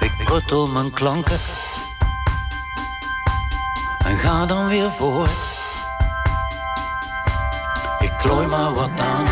[0.00, 1.38] Ik kortel mijn klanken
[4.04, 5.28] en ga dan weer voor.
[7.98, 9.26] Ik klooi maar wat aan.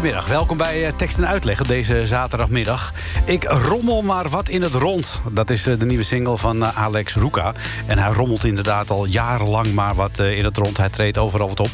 [0.00, 2.92] Goedemiddag, welkom bij eh, Tekst en Uitleg op deze zaterdagmiddag.
[3.24, 5.20] Ik rommel maar wat in het rond.
[5.32, 7.52] Dat is eh, de nieuwe single van eh, Alex Roeka.
[7.86, 10.76] En hij rommelt inderdaad al jarenlang maar wat in het rond.
[10.76, 11.70] Hij treedt overal wat op.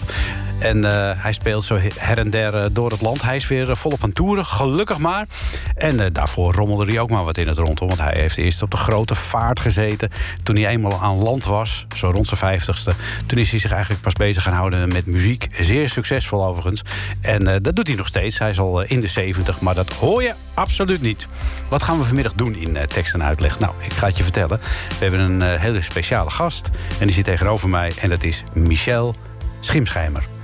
[0.58, 0.84] En
[1.18, 3.22] hij speelt zo her en der door het land.
[3.22, 5.26] Hij is weer volop aan toeren, gelukkig maar.
[5.74, 7.78] En daarvoor rommelde hij ook maar wat in het rond.
[7.78, 10.10] Want hij heeft eerst op de grote vaart gezeten.
[10.42, 12.92] Toen hij eenmaal aan land was, zo rond zijn vijftigste...
[13.26, 15.48] toen is hij zich eigenlijk pas bezig gaan houden met muziek.
[15.58, 16.82] Zeer succesvol overigens.
[17.20, 18.38] En dat doet hij nog steeds.
[18.38, 21.26] Hij is al in de 70, maar dat hoor je absoluut niet.
[21.68, 23.58] Wat gaan we vanmiddag doen in tekst en uitleg?
[23.58, 24.58] Nou, ik ga het je vertellen.
[24.58, 26.70] We hebben een hele speciale gast.
[26.98, 27.92] En die zit tegenover mij.
[28.00, 29.14] En dat is Michel
[29.60, 30.35] Schimschijmer.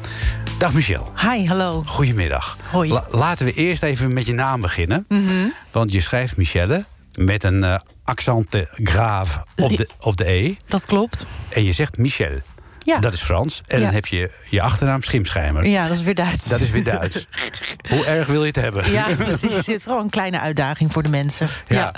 [0.63, 1.13] Dag Michel.
[1.21, 1.83] Hi, hallo.
[1.87, 2.57] Goedemiddag.
[2.71, 3.01] Hoi.
[3.11, 5.05] laten we eerst even met je naam beginnen.
[5.09, 5.49] Mhm.
[5.71, 10.55] Want je schrijft Michelle met een uh, accent grave op de, op de E.
[10.67, 11.27] Dat klopt.
[11.49, 12.41] En je zegt Michel.
[12.85, 12.99] Ja.
[12.99, 13.61] Dat is Frans.
[13.67, 15.67] En dan heb je je achternaam Schimschijmer.
[15.67, 16.45] Ja, dat is weer Duits.
[16.45, 17.27] Dat is weer Duits.
[17.91, 18.91] Hoe erg wil je het hebben?
[18.91, 19.57] Ja, precies.
[19.57, 21.49] Het is gewoon een kleine uitdaging voor de mensen.
[21.67, 21.77] ja.
[21.77, 21.95] Ja,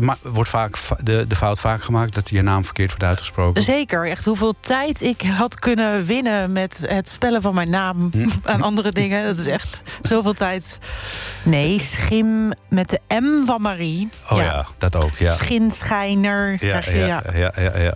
[0.00, 3.62] maar wordt vaak de, de fout vaak gemaakt dat je naam verkeerd wordt uitgesproken?
[3.62, 4.08] Zeker.
[4.08, 8.28] Echt hoeveel tijd ik had kunnen winnen met het spellen van mijn naam hm.
[8.52, 9.26] aan andere dingen.
[9.26, 10.78] Dat is echt zoveel tijd.
[11.42, 14.08] Nee, schim met de M van Marie.
[14.30, 15.16] Oh ja, dat ook.
[15.16, 15.34] Ja.
[15.34, 16.56] Schinschijner.
[16.60, 17.94] Ja, ja, ja, ja, ja, ja.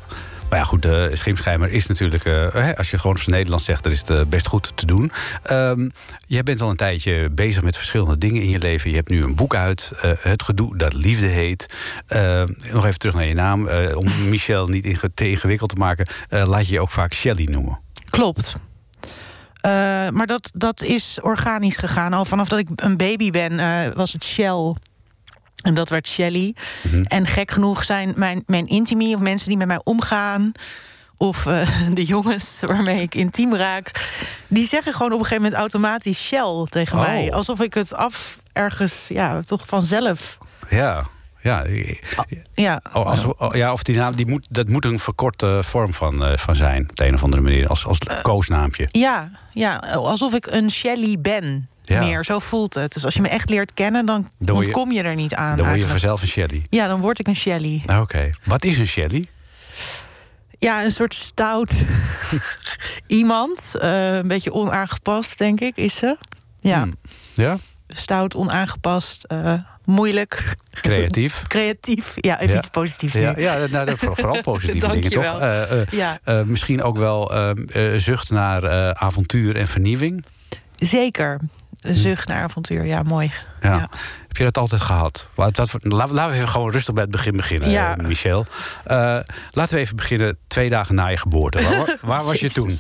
[0.53, 2.25] Maar ja, goed, de Schimpschijmer is natuurlijk...
[2.25, 4.73] Uh, als je het gewoon op zijn Nederlands zegt, dan is het uh, best goed
[4.75, 5.13] te doen.
[5.51, 5.91] Um,
[6.27, 8.91] jij bent al een tijdje bezig met verschillende dingen in je leven.
[8.91, 11.75] Je hebt nu een boek uit, uh, Het Gedoe dat Liefde heet.
[12.73, 13.69] Nog even terug naar je naam.
[13.95, 16.07] om Michel niet te ingewikkeld te maken...
[16.29, 17.81] laat je je ook vaak Shelly noemen.
[18.11, 18.57] Klopt.
[20.11, 22.13] maar dat, dat is organisch gegaan.
[22.13, 23.57] Al vanaf dat ik een baby ben,
[23.95, 24.75] was het Shell
[25.63, 26.55] en dat werd Shelly.
[26.83, 27.03] Mhm.
[27.03, 30.53] En gek genoeg zijn mijn, mijn intimie, of mensen die met mij omgaan
[31.23, 31.69] of uh,
[31.99, 33.91] de jongens waarmee ik intiem raak,
[34.49, 37.05] die zeggen gewoon op een gegeven moment automatisch Shell tegen oh.
[37.05, 37.33] mij.
[37.33, 40.39] Alsof ik het af ergens, ja, toch vanzelf.
[40.71, 41.05] Ja.
[41.41, 41.65] Ja,
[42.55, 42.81] ja.
[42.93, 46.29] Oh, als, oh, ja of die naam, die moet, dat moet een verkorte vorm van,
[46.29, 48.89] uh, van zijn, op de een of andere manier, als, als uh, koosnaampje.
[48.91, 52.25] Ja, ja, alsof ik een Shelly ben meer.
[52.25, 52.93] Zo voelt het.
[52.93, 55.57] Dus als je me echt leert kennen, dan, dan kom je er niet aan.
[55.57, 56.63] Dan word je vanzelf een Shelly.
[56.71, 57.83] Ja, dan word ik een Shelly.
[57.87, 58.31] Ah, oké.
[58.45, 59.29] Wat is een Shelly?
[60.59, 61.73] Ja, een soort stout
[63.07, 63.75] iemand.
[63.83, 66.17] Uh, een beetje onaangepast, denk ik, is ze.
[66.61, 66.83] Ja.
[66.83, 66.95] Hmm.
[67.35, 67.59] Ja?
[67.89, 69.55] Stout, onaangepast, uh,
[69.85, 70.57] moeilijk.
[70.71, 71.43] Creatief.
[71.47, 75.41] Creatief, ja, even iets positiefs ja, ja, nou, vooral positieve dingen, toch?
[75.41, 76.19] Uh, ja.
[76.47, 77.33] misschien ook wel
[77.97, 80.25] zucht naar avontuur en vernieuwing.
[80.77, 81.41] Zeker.
[81.83, 83.33] Een zucht naar avontuur, ja, mooi.
[83.61, 83.89] Ja.
[84.29, 85.29] Heb je dat altijd gehad?
[85.81, 87.97] laten we gewoon rustig bij het begin beginnen, ja.
[87.97, 88.47] Michel.
[88.91, 89.19] Uh,
[89.51, 91.63] laten we even beginnen twee dagen na je geboorte.
[91.63, 92.79] Waar, waar was je toen?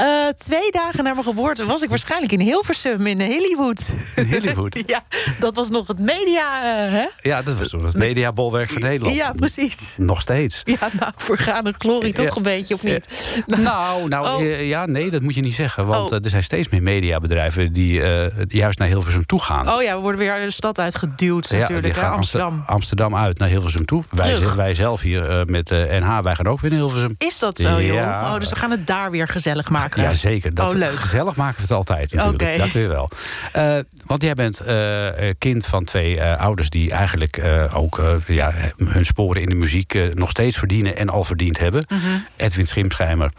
[0.00, 3.90] Uh, twee dagen na mijn geboorte was ik waarschijnlijk in Hilversum in Hollywood.
[4.16, 4.82] In Hollywood?
[4.86, 5.02] ja,
[5.38, 7.06] dat was nog het media, uh, hè?
[7.20, 9.16] Ja, dat was nog het mediabolwerk van Nederland.
[9.16, 9.94] Ja, precies.
[9.98, 10.62] Nog steeds.
[10.64, 13.08] Ja, nou, vergaande glorie toch een beetje, of niet?
[13.46, 14.42] Nou, nou oh.
[14.42, 15.86] Eh, ja, nee, dat moet je niet zeggen.
[15.86, 16.18] Want oh.
[16.24, 18.02] er zijn steeds meer mediabedrijven die
[18.48, 19.68] juist naar Hilversum toe gaan.
[19.68, 22.08] Oh ja, we worden weer de stad uitgeduwd natuurlijk, hè?
[22.08, 22.64] Amsterdam.
[22.66, 24.04] Amsterdam uit naar Hilversum toe.
[24.10, 27.14] Wij, wij zelf hier met NH, wij gaan ook weer naar Hilversum.
[27.18, 27.96] Is dat zo, joh?
[27.96, 29.89] Oh, dus we gaan het daar weer gezellig maken.
[29.94, 30.54] Ja, zeker.
[30.54, 30.90] Dat oh, leuk.
[30.90, 32.42] Gezellig maken we het altijd natuurlijk.
[32.42, 32.56] Okay.
[32.56, 33.08] Dat weer wel.
[33.56, 37.42] Uh, want jij bent uh, kind van twee uh, ouders die eigenlijk
[37.74, 41.84] ook ja, hun sporen in de muziek nog steeds verdienen en al verdiend hebben.
[41.88, 42.26] Mm -hmm.
[42.36, 43.32] Edwin Schimschijmer,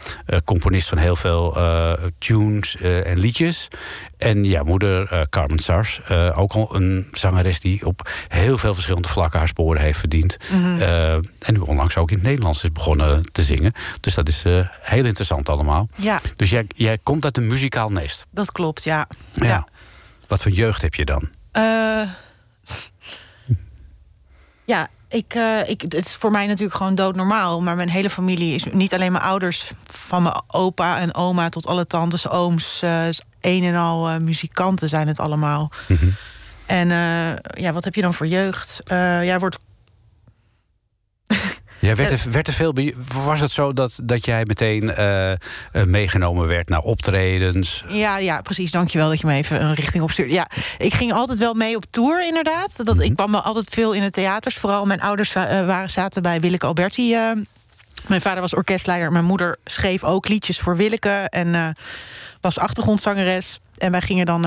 [0.44, 1.56] componist van heel veel
[2.18, 3.68] tunes en liedjes.
[4.22, 6.00] En ja, moeder Carmen Sars,
[6.34, 10.36] ook al een zangeres die op heel veel verschillende vlakken haar sporen heeft verdiend.
[10.50, 10.80] Mm -hmm.
[11.38, 13.72] en nu onlangs ook in het Nederlands is begonnen te zingen.
[14.00, 14.42] Dus dat is
[14.80, 15.88] heel interessant allemaal.
[15.94, 16.20] Ja.
[16.36, 18.26] Dus jij, jij komt uit een muzikaal nest.
[18.30, 19.06] Dat klopt, ja.
[19.32, 19.66] ja.
[20.28, 21.28] Wat voor jeugd heb je dan?
[24.64, 25.34] Ja, ik,
[25.66, 27.62] ik, het is voor mij natuurlijk gewoon doodnormaal.
[27.62, 29.70] Maar mijn hele familie is niet alleen mijn ouders...
[29.84, 32.82] van mijn opa en oma tot alle tantes, ooms...
[33.42, 35.70] Een en al muzikanten zijn het allemaal.
[35.88, 36.14] Mm -hmm.
[36.66, 36.88] En
[37.54, 38.80] ja, wat heb je dan voor jeugd?
[39.22, 39.58] jij wordt
[41.88, 42.74] ja, werd, er, werd er veel
[43.24, 45.32] Was het zo dat, dat jij meteen uh,
[45.84, 47.84] meegenomen werd naar optredens?
[47.88, 48.70] Ja, ja, precies.
[48.70, 50.32] Dankjewel dat je me even een richting opstuurde.
[50.32, 50.46] Ja,
[50.78, 52.84] ik ging altijd wel mee op tour, inderdaad.
[52.84, 53.14] Dat, Ik mhm.
[53.14, 54.56] kwam me altijd veel in de theaters.
[54.56, 57.16] Vooral mijn ouders uh, waren, zaten bij Willeke Alberti.
[58.06, 59.12] mijn vader was orkestleider.
[59.12, 61.26] Mijn moeder schreef ook liedjes voor Willeke.
[61.28, 61.74] En
[62.42, 63.60] was achtergrondzangeres.
[63.78, 64.44] En wij gingen dan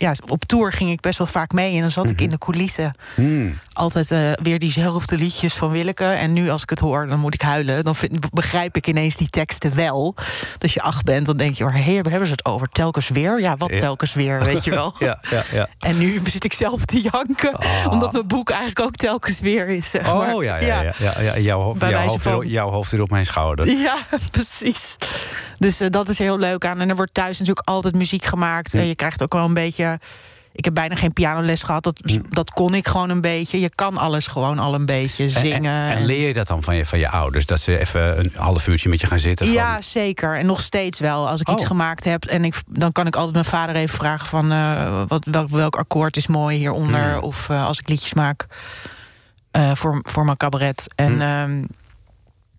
[0.00, 1.74] ja, op tour ging ik best wel vaak mee.
[1.74, 2.94] En dan zat ik in de coulissen.
[3.14, 3.58] Hmm.
[3.72, 6.04] Altijd eh, weer diezelfde liedjes van Willeke.
[6.04, 7.84] En nu als ik het hoor, dan moet ik huilen.
[7.84, 10.14] Dan vind, begrijp ik ineens die teksten wel.
[10.58, 11.64] Dat je acht bent, dan denk je...
[11.64, 12.68] waar hey, hebben ze het over?
[12.68, 13.40] Telkens weer?
[13.40, 13.78] Ja, wat Ja.
[13.78, 14.94] telkens weer, weet je wel.
[14.98, 15.68] Ja, ja, ja.
[15.78, 17.54] En nu zit ik zelf te janken.
[17.56, 17.86] Ah.
[17.90, 19.90] Omdat mijn boek eigenlijk ook telkens weer is.
[19.90, 20.34] Zeg maar.
[20.34, 20.92] Oh ja, ja, ja.
[20.98, 23.66] ja, ja, Jouw, hoofd, van- weer- jouw hoofd weer op mijn schouder.
[23.70, 23.96] Ja,
[24.30, 24.96] precies.
[25.58, 26.80] Dus eh, dat is heel leuk aan.
[26.80, 28.74] En er wordt thuis natuurlijk altijd muziek gemaakt.
[28.74, 29.89] Eh, je krijgt ook wel een beetje.
[30.52, 31.82] Ik heb bijna geen pianoles gehad.
[31.84, 33.60] Dat, dat kon ik gewoon een beetje.
[33.60, 35.84] Je kan alles gewoon al een beetje En- zingen.
[35.86, 37.46] En, en en- leer je dat dan van je, van je ouders?
[37.46, 39.46] Dat ze even een half uurtje met je gaan zitten?
[39.46, 40.38] van- Ja, zeker.
[40.38, 41.28] En nog steeds wel.
[41.28, 41.68] Als ik iets Oh.
[41.68, 45.24] gemaakt heb en ik, dan kan ik altijd mijn vader even vragen van eh, wat,
[45.30, 47.12] welk, welk akkoord is mooi hieronder.
[47.12, 47.22] Hmm.
[47.22, 48.46] Of eh, als ik liedjes maak
[49.50, 50.86] eh, voor, voor mijn cabaret.
[50.94, 51.66] En Hmm.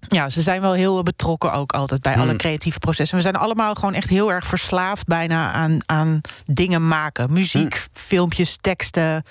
[0.07, 2.37] Ja, ze zijn wel heel betrokken ook altijd bij alle Hmm.
[2.37, 3.17] creatieve processen.
[3.17, 7.33] We zijn allemaal gewoon echt heel erg verslaafd bijna aan, aan dingen maken.
[7.33, 9.23] Muziek, filmpjes, teksten.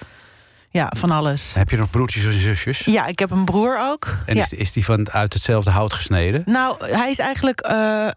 [0.71, 1.55] Ja, van alles.
[1.55, 2.79] Heb je nog broertjes en zusjes?
[2.79, 4.17] Ja, ik heb een broer ook.
[4.27, 4.43] En ja.
[4.43, 6.43] is, is die van uit hetzelfde hout gesneden?
[6.47, 7.61] Nou, hij is eigenlijk.
[7.61, 8.13] eh, eh,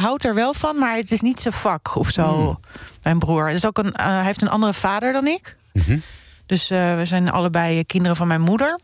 [0.00, 2.34] houdt er wel van, maar het is niet zijn vak of zo.
[2.34, 2.60] Hmm.
[3.02, 3.46] Mijn broer.
[3.46, 5.56] Het is ook een, eh, hij heeft een andere vader dan ik.
[5.72, 5.98] Mhm.
[6.46, 8.78] Dus we zijn allebei kinderen van mijn moeder.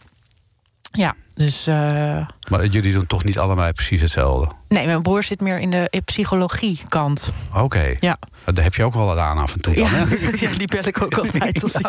[0.92, 1.66] Ja, dus.
[1.66, 4.54] eh, Maar jullie doen toch niet allebei precies hetzelfde?
[4.68, 7.28] Nee, mijn broer zit meer in de psychologie kant.
[7.54, 7.94] Oké.
[7.98, 8.16] Ja.
[8.54, 10.56] Daar heb je ook wel wat aan af en toe dan, Ja, hè?
[10.58, 11.86] die bel ik ook altijd als ik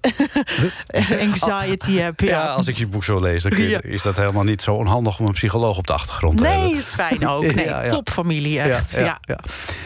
[1.30, 2.20] anxiety heb.
[2.20, 4.74] Ja, Ja, als ik je boek zo lees, dan je- is dat helemaal niet zo
[4.74, 6.66] onhandig om een psycholoog op de achtergrond te hebben.
[6.68, 7.54] Nee, is fijn ook.
[7.54, 8.90] Nee, topfamilie echt.
[8.92, 9.38] Ja, Ja, ja,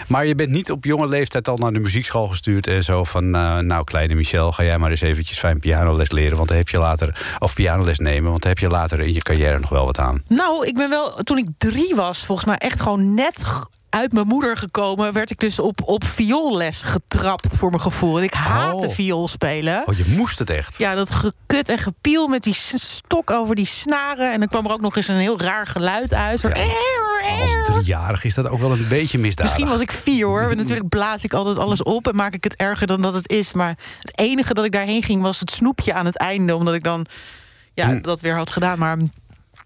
[0.07, 3.35] Maar je bent niet op jonge leeftijd al naar de muziekschool gestuurd en zo van,
[3.35, 6.69] eh, nou kleine Michel, ga jij maar eens eventjes fijn pianoles leren, want dan heb
[6.69, 9.85] je later, of pianoles nemen, want dan heb je later in je carrière nog wel
[9.85, 10.23] wat aan.
[10.29, 13.43] Nou, ik ben wel, toen ik drie was, volgens mij echt gewoon net
[13.89, 18.19] uit mijn moeder gekomen, werd ik dus op, op vioolles getrapt voor mijn gevoel.
[18.19, 18.93] En ik haatte Oh.
[18.93, 19.83] viool spelen.
[19.87, 20.79] Oh, je moest het echt.
[20.79, 24.33] Ja, dat gekut en gepiel met die stok over die snaren.
[24.33, 26.45] En dan kwam er ook nog eens een heel raar geluid uit.
[26.45, 29.53] Als driejarig is dat ook wel een beetje misdadig.
[29.53, 30.45] Misschien was ik vier hoor.
[30.47, 33.29] Want natuurlijk blaas ik altijd alles op en maak ik het erger dan dat het
[33.31, 33.53] is.
[33.53, 36.57] Maar het enige dat ik daarheen ging was het snoepje aan het einde.
[36.57, 37.07] Omdat ik dan
[37.75, 38.01] ja, Hm.
[38.01, 38.79] dat weer had gedaan.
[38.79, 38.97] Maar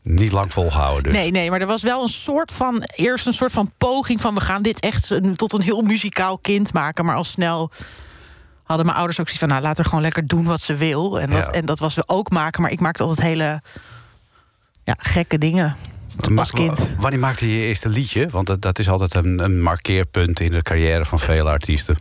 [0.03, 1.13] Niet lang volhouden dus.
[1.13, 2.83] Nee, nee, maar er was wel een soort van.
[2.95, 4.35] Eerst een soort van poging van.
[4.35, 7.05] We gaan dit echt een- tot een heel muzikaal kind maken.
[7.05, 7.71] Maar al snel
[8.65, 9.49] hadden mijn ouders ook zoiets van.
[9.53, 11.21] Nou, laat haar gewoon lekker doen wat ze wil.
[11.21, 11.53] En dat, Ja.
[11.53, 12.63] en dat was we ook maken.
[12.63, 13.63] Maar ik maakte altijd hele.
[14.85, 15.77] Ja, gekke dingen.
[16.37, 16.89] Als kind.
[16.99, 18.29] Wanneer maakte je je eerste liedje?
[18.31, 21.99] Want dat, dat is altijd een, een markeerpunt in de carrière van vele artiesten.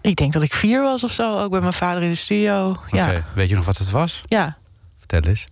[0.00, 1.38] Ik denk dat ik vier was of zo.
[1.38, 2.76] Ook bij mijn vader in de studio.
[2.90, 3.22] Ja.
[3.34, 4.22] Weet je nog wat het was?
[4.26, 4.56] ja.
[4.98, 5.46] Vertel eens.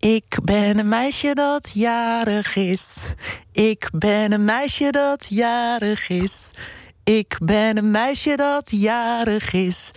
[0.00, 2.96] Ik ben een meisje dat jarig is.
[3.52, 6.50] Ik ben een meisje dat jarig is.
[7.04, 9.90] Ik ben een meisje dat jarig is.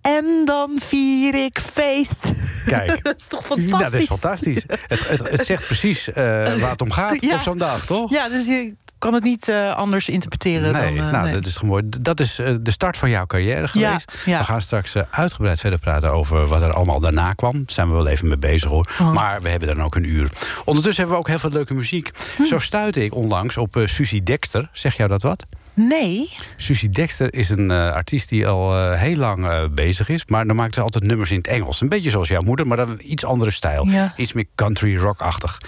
[0.00, 2.24] En dan vier ik feest.
[2.66, 3.02] Kijk.
[3.04, 3.90] dat is toch Ja, fantastisch?
[3.90, 4.64] dat is fantastisch.
[4.86, 6.14] Het, het, het zegt precies eh,
[6.60, 7.34] waar het om gaat Ja.
[7.34, 8.10] op zo'n dag, toch?
[8.12, 11.06] Ja, dus je kan het niet eh, anders interpreteren Nee, dan...
[11.06, 11.32] eh, nou, nee.
[11.32, 11.82] dat is mooi.
[12.00, 14.22] Dat is eh, de start van jouw carrière geweest.
[14.24, 14.38] ja.
[14.38, 17.52] We gaan straks uitgebreid verder praten over wat er allemaal daarna kwam.
[17.52, 18.88] Daar zijn we wel even mee bezig hoor.
[19.00, 19.12] Oh.
[19.12, 20.30] Maar we hebben dan ook een uur.
[20.64, 22.10] Ondertussen hebben we ook heel veel leuke muziek.
[22.36, 22.44] Hm.
[22.44, 24.68] Zo stuitte ik onlangs op Susie Dexter.
[24.72, 25.46] Zeg jou dat wat?
[25.76, 26.28] Nee?
[26.56, 30.26] Susie Dexter is een eh, artiest die al eh, heel lang eh, bezig is.
[30.26, 31.80] Maar dan maakt ze altijd nummers in het Engels.
[31.80, 33.86] Een beetje zoals jouw moeder, maar dan een iets andere stijl.
[33.86, 34.12] Ja.
[34.16, 35.58] Iets meer country rock-achtig.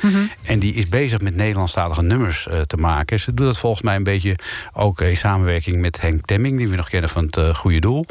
[0.43, 3.21] En die is bezig met Nederlandstalige nummers te maken.
[3.21, 4.37] Ze doet dat volgens mij een beetje
[4.73, 6.59] ook in samenwerking met Henk Temming...
[6.59, 8.05] die we nog kennen van het Goede Doel.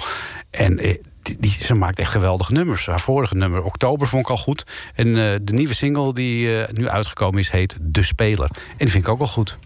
[0.50, 1.01] En die,
[1.39, 2.86] die- ze maakt echt geweldige nummers.
[2.86, 4.63] Haar vorige nummer, Oktober, vond ik al goed.
[4.96, 5.13] En
[5.44, 8.50] de nieuwe single die nu uitgekomen is, heet De Speler.
[8.50, 9.58] En die vind ik ook wel goed.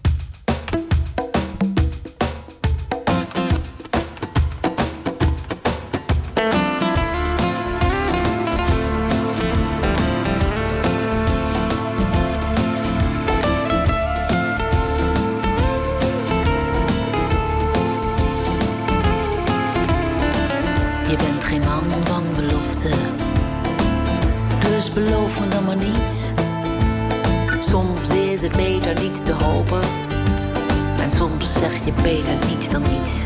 [31.86, 33.26] Je beter niets dan niets.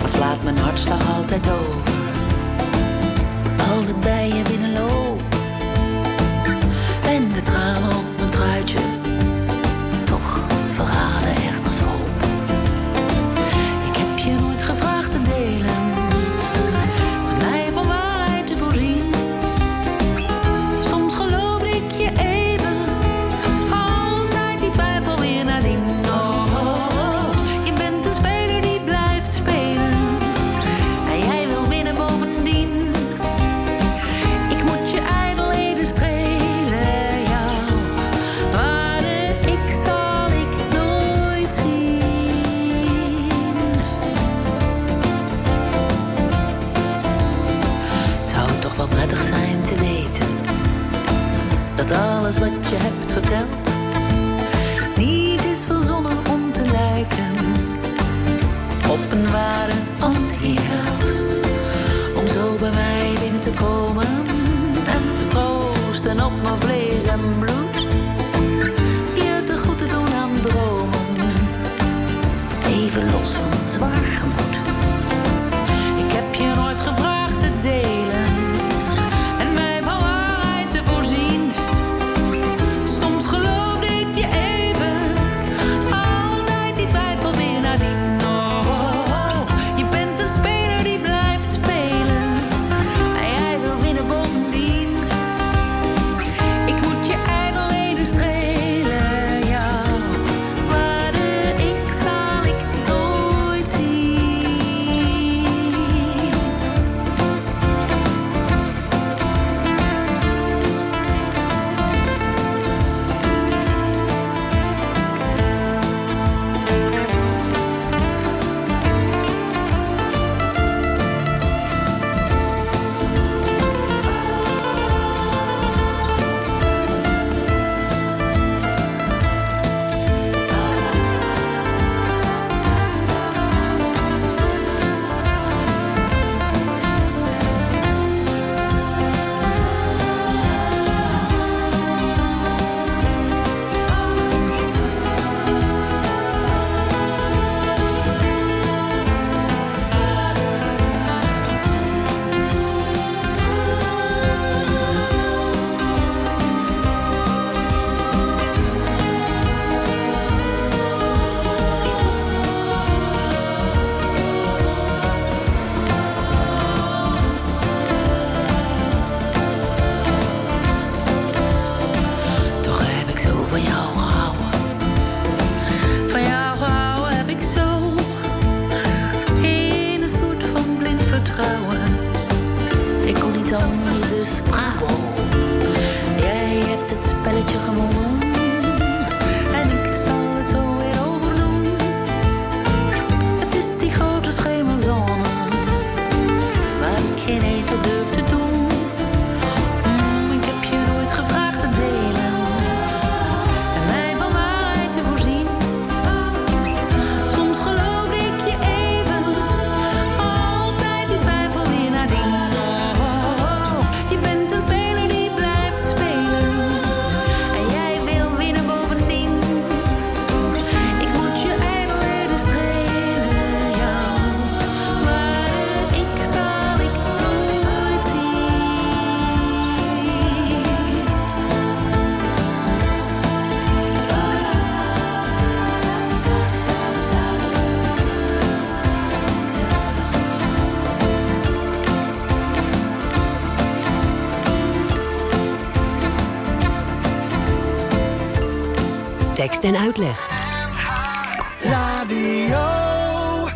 [0.00, 1.82] Maar slaat mijn hartslag altijd over,
[3.76, 4.53] als ik bij je.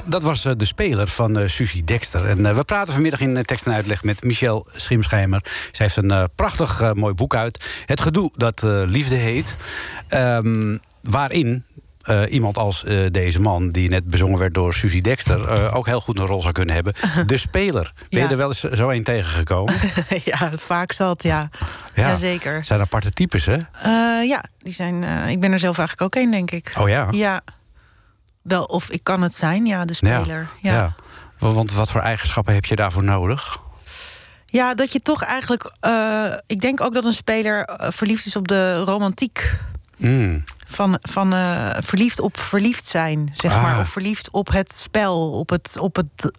[0.05, 2.27] Dat was eh, de speler van eh Susie Dexter.
[2.27, 5.40] En eh, we praten vanmiddag in tekst en uitleg met Michelle Schimschijmer.
[5.44, 7.83] Zij heeft een eh, prachtig eh, mooi boek uit.
[7.87, 9.57] Het gedoe dat eh, liefde heet.
[10.09, 11.64] Ehm, waarin
[12.08, 15.48] eh, iemand als eh, deze man, die net bezongen werd door Susie Dexter...
[15.48, 16.94] eh, ook heel goed een rol zou kunnen hebben.
[17.26, 17.92] De speler.
[17.96, 18.30] Ben je Ja.
[18.30, 19.74] er wel eens zo een tegengekomen?
[20.24, 21.48] ja, vaak zat, ja.
[21.94, 22.08] Ja.
[22.08, 22.64] Jazeker.
[22.64, 23.56] Zijn aparte types, hè?
[24.22, 26.72] Ja, die zijn, ik ben er zelf eigenlijk ook één, denk ik.
[26.78, 27.06] Oh ja?
[27.10, 27.42] Ja.
[28.42, 30.48] Wel, of ik kan het zijn, ja, de speler.
[30.62, 30.94] Ja, ja.
[31.38, 33.58] Wa- Want wat voor eigenschappen heb je daarvoor nodig?
[34.74, 35.72] dat je toch eigenlijk...
[36.46, 39.54] ik denk ook dat een speler verliefd is op de romantiek.
[39.98, 40.44] Mm.
[40.66, 43.62] Van, van eh, verliefd op verliefd zijn, zeg Ah.
[43.62, 43.80] maar.
[43.80, 46.32] Of verliefd op het spel, op het, op het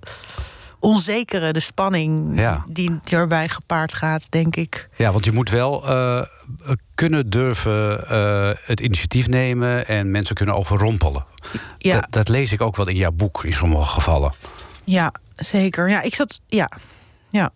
[0.79, 2.39] onzekere, de spanning...
[2.39, 2.63] Ja.
[2.67, 4.89] die erbij gepaard gaat, denk ik.
[4.95, 6.21] Ja, want je moet wel eh,
[6.95, 11.25] kunnen durven eh, het initiatief nemen en mensen kunnen overrompelen.
[11.77, 11.93] Ja.
[11.99, 14.33] Dat, dat lees ik ook wel in jouw boek in sommige gevallen.
[14.83, 15.89] Ja, zeker.
[15.89, 16.39] Ja, ik zat...
[16.47, 16.69] Ja,
[17.29, 17.49] ja.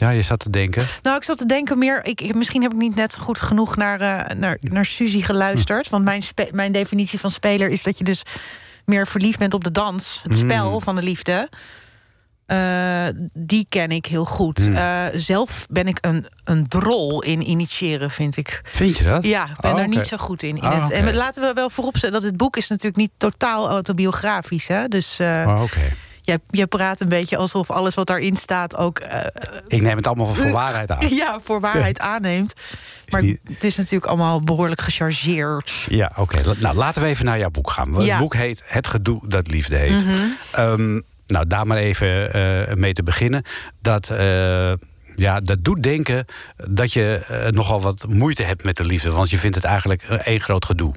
[0.00, 0.86] Ja, je zat te denken.
[1.02, 2.04] Nou, ik zat te denken meer.
[2.04, 5.88] Ik, ik- misschien heb ik niet net goed genoeg naar, eh, naar, naar Suzy geluisterd.
[5.88, 8.22] Want mijn, mijn definitie van speler is dat je dus
[8.84, 11.48] meer verliefd bent op de dans, het spel van de liefde.
[12.46, 14.68] Eh, die ken ik heel goed.
[14.74, 18.60] Eh, zelf ben ik een, een drol in initiëren, vind ik.
[18.64, 19.24] Vind je dat?
[19.24, 20.56] Ja, ik ben Oh, daar niet zo goed in.
[20.56, 20.90] in Ah, het.
[20.90, 24.66] En laten we wel vooropstellen dat het boek is natuurlijk niet totaal autobiografisch.
[24.68, 24.88] Hè?
[24.88, 25.80] Dus eh, Oh, Oké.
[26.28, 29.20] Jij, jij praat een beetje alsof alles wat daarin staat ook eh,
[29.68, 31.08] Ik neem het allemaal voor waarheid aan.
[31.08, 32.54] ja, voor waarheid aanneemt.
[33.08, 35.72] Maar het is natuurlijk allemaal behoorlijk gechargeerd.
[35.88, 36.40] Ja, oké.
[36.58, 37.94] Nou, laten we even naar jouw boek gaan.
[37.94, 38.18] Het Ja.
[38.18, 40.02] boek heet Het gedoe dat liefde heeft.
[40.52, 43.42] Ehm, nou, daar maar even eh, mee te beginnen.
[43.80, 44.72] Dat, eh,
[45.14, 46.24] ja, dat doet denken
[46.68, 49.10] dat je nogal wat moeite hebt met de liefde.
[49.10, 50.94] Want je vindt het eigenlijk één groot gedoe.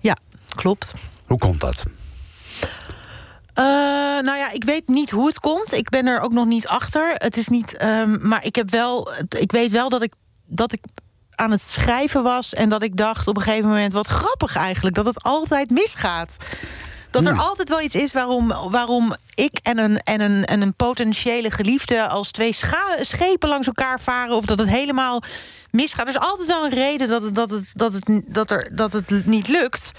[0.00, 0.16] Ja,
[0.48, 0.94] klopt.
[1.26, 1.84] Hoe komt dat?
[3.58, 3.64] Eh,
[4.24, 5.72] nou ja, ik weet niet hoe het komt.
[5.72, 7.14] Ik ben er ook nog niet achter.
[7.14, 7.76] Het is niet.
[7.76, 9.08] ehm, maar ik heb wel.
[9.38, 10.12] Ik weet wel dat ik
[10.46, 10.80] dat ik
[11.34, 14.96] aan het schrijven was en dat ik dacht op een gegeven moment wat grappig eigenlijk
[14.96, 16.36] dat het altijd misgaat.
[17.10, 20.74] Dat er altijd wel iets is waarom, waarom ik en een, en, een, en een
[20.74, 22.56] potentiële geliefde als twee
[23.00, 24.36] schepen langs elkaar varen.
[24.36, 25.22] Of dat het helemaal
[25.70, 26.08] misgaat.
[26.08, 28.92] Er is altijd wel een reden dat het, dat het, dat het, dat er, dat
[28.92, 29.92] het niet lukt.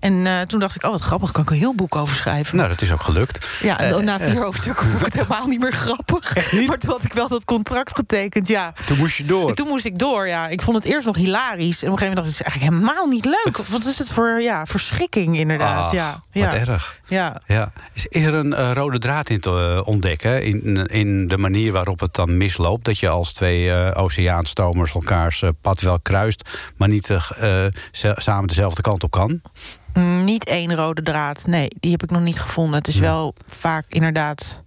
[0.00, 2.56] En eh, toen dacht ik, oh wat grappig, kan ik een heel boek over schrijven.
[2.56, 3.48] Nou, dat is ook gelukt.
[3.62, 6.34] Ja, en Eh, na vier hoofdstukken vond ik het helemaal niet meer grappig.
[6.66, 8.72] Maar toen had ik wel dat contract getekend, ja.
[8.86, 9.48] Toen moest je door.
[9.48, 10.48] En toen moest ik door, ja.
[10.48, 11.82] Ik vond het eerst nog hilarisch.
[11.82, 13.56] En op een gegeven moment dacht ik, het is eigenlijk helemaal niet leuk.
[13.66, 15.86] Wat is het voor ja, verschrikking, inderdaad.
[15.86, 16.54] Ach, ja, Wat ja.
[16.54, 17.00] erg.
[17.06, 17.40] Ja.
[17.46, 17.72] Ja.
[17.92, 20.42] Is, is er een eh, rode draad in te eh, ontdekken?
[20.42, 22.84] In, in de manier waarop het dan misloopt?
[22.84, 26.70] Dat je als twee eh oceaanstomers elkaars eh, pad wel kruist...
[26.76, 27.72] maar niet eh, eh,
[28.16, 29.40] samen dezelfde kant op kan?
[29.94, 31.46] Mm, Niet één rode draad.
[31.46, 32.78] Nee, die heb ik nog niet gevonden.
[32.78, 34.62] Het is wel vaak inderdaad.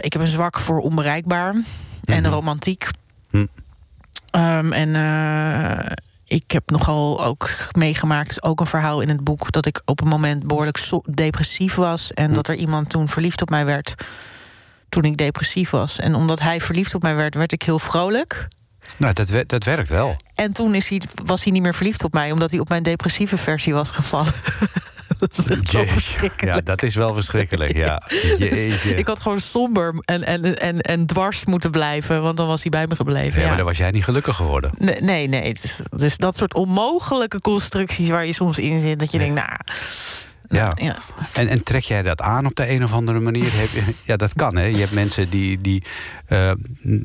[0.00, 1.54] ik heb een zwak voor onbereikbaar
[2.04, 2.88] en romantiek.
[3.30, 3.46] Hm.
[4.30, 4.94] Ehm, en
[6.24, 10.00] ik heb nogal ook meegemaakt, is ook een verhaal in het boek, dat ik op
[10.00, 13.94] een moment behoorlijk so- depressief was en dat er iemand toen verliefd op mij werd
[14.88, 15.98] toen ik depressief was.
[15.98, 18.48] En omdat hij verliefd op mij werd, werd ik heel vrolijk.
[18.96, 20.16] Nou, dat, dat werkt wel.
[20.34, 22.82] En toen is hij, was hij niet meer verliefd op mij, omdat hij op mijn
[22.82, 24.32] depressieve versie was gevallen.
[25.18, 26.32] dat.
[26.36, 28.02] Ja, dat is wel verschrikkelijk, ja.
[28.38, 28.94] Jeetje.
[28.94, 32.70] Ik had gewoon somber en, en, en, en dwars moeten blijven, want dan was hij
[32.70, 33.34] bij me gebleven.
[33.34, 34.70] Ja, Ja, maar dan was jij niet gelukkig geworden.
[34.78, 35.54] Nee, nee, nee.
[35.90, 39.58] Dus dat soort onmogelijke constructies waar je soms in zit, dat je denkt, nou.
[40.54, 40.72] Ja.
[40.76, 40.96] ja.
[41.32, 43.48] En, en trek jij dat aan op de een of andere manier?
[43.52, 44.64] Heb je, ja, dat kan, hè?
[44.64, 45.60] Je hebt mensen die...
[45.60, 45.82] die
[46.26, 46.50] eh,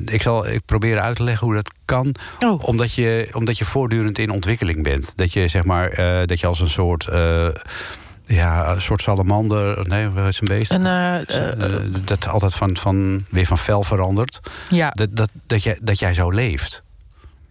[0.04, 2.14] ik zal ik proberen uit te leggen hoe dat kan.
[2.40, 2.64] Oh.
[2.64, 5.16] Omdat, je, omdat je voortdurend in ontwikkeling bent.
[5.16, 7.06] Dat je, zeg maar, eh, dat je als een soort...
[7.08, 7.48] eh,
[8.24, 9.88] ja, een soort salamander...
[9.88, 10.70] Nee, wat is een beest?
[10.70, 10.82] En,
[12.04, 14.40] dat altijd van, van, weer van vel verandert.
[14.68, 16.82] ja, Dat, dat, dat, jij, dat jij zo leeft.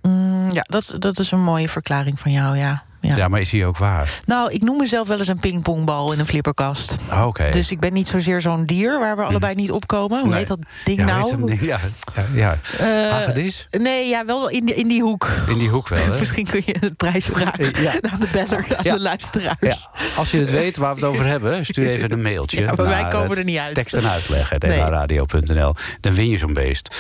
[0.02, 2.84] mm, ja dat, dat is een mooie verklaring van jou, ja.
[3.02, 3.16] Ja.
[3.16, 4.20] Ja, maar is die ook waar?
[4.26, 6.96] Nou, ik noem mezelf wel eens een pingpongbal in een flipperkast.
[7.08, 7.50] Ah, Oké.
[7.52, 10.20] Dus ik ben niet zozeer zo'n dier waar we allebei niet opkomen.
[10.20, 10.38] Hoe Nee.
[10.38, 11.46] heet dat ding ja, nou?
[11.46, 11.62] ding?
[11.62, 11.80] Ja,
[12.16, 12.58] ja, ja.
[12.80, 13.68] Eh, Hagedis?
[13.72, 15.28] Nee, ja, wel in die, in die hoek.
[15.48, 16.20] In die hoek wel, hè?
[16.20, 17.94] Misschien kun je een prijs vragen Ja.
[18.12, 18.94] aan de beller, aan Ja.
[18.94, 19.58] de luisteraars.
[19.60, 19.76] Ja,
[20.16, 22.60] als je het weet waar we het over hebben, stuur even een mailtje.
[22.62, 23.76] Ja, maar wij komen eh, er niet uit.
[23.76, 24.80] Tekst en uitleg, Nee.
[24.80, 25.76] radio.nl.
[26.00, 26.96] Dan win je zo'n beest.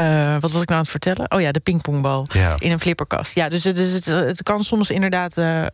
[0.00, 1.30] Eh, wat was ik nou aan het vertellen?
[1.30, 2.54] Oh ja, de pingpongbal Ja.
[2.58, 3.34] in een flipperkast.
[3.34, 5.66] Ja, dus, het- dus het, het kan soms inderdaad eh,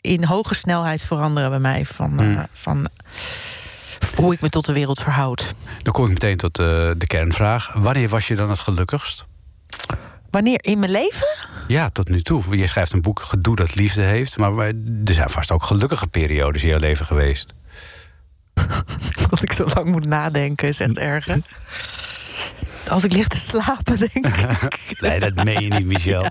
[0.00, 1.84] in hoge snelheid veranderen bij mij.
[1.84, 2.46] Van, eh, Hmm.
[2.52, 2.88] van
[4.14, 5.54] hoe ik me tot de wereld verhoud.
[5.82, 6.66] Dan kom ik meteen tot eh,
[6.96, 7.72] de kernvraag.
[7.72, 9.24] Wanneer was je dan het gelukkigst?
[10.30, 10.58] Wanneer?
[10.64, 11.26] In mijn leven?
[11.66, 12.56] Ja, tot nu toe.
[12.56, 14.36] Je schrijft een boek, Gedoe dat liefde heeft.
[14.36, 14.52] Maar
[15.04, 17.52] er zijn vast ook gelukkige periodes in jouw leven geweest.
[19.30, 21.26] Dat ik zo lang moet nadenken, is echt erg.
[22.88, 24.40] Als ik lig te slapen, denk ik.
[25.00, 26.24] Nee, dat meen je niet, Michel.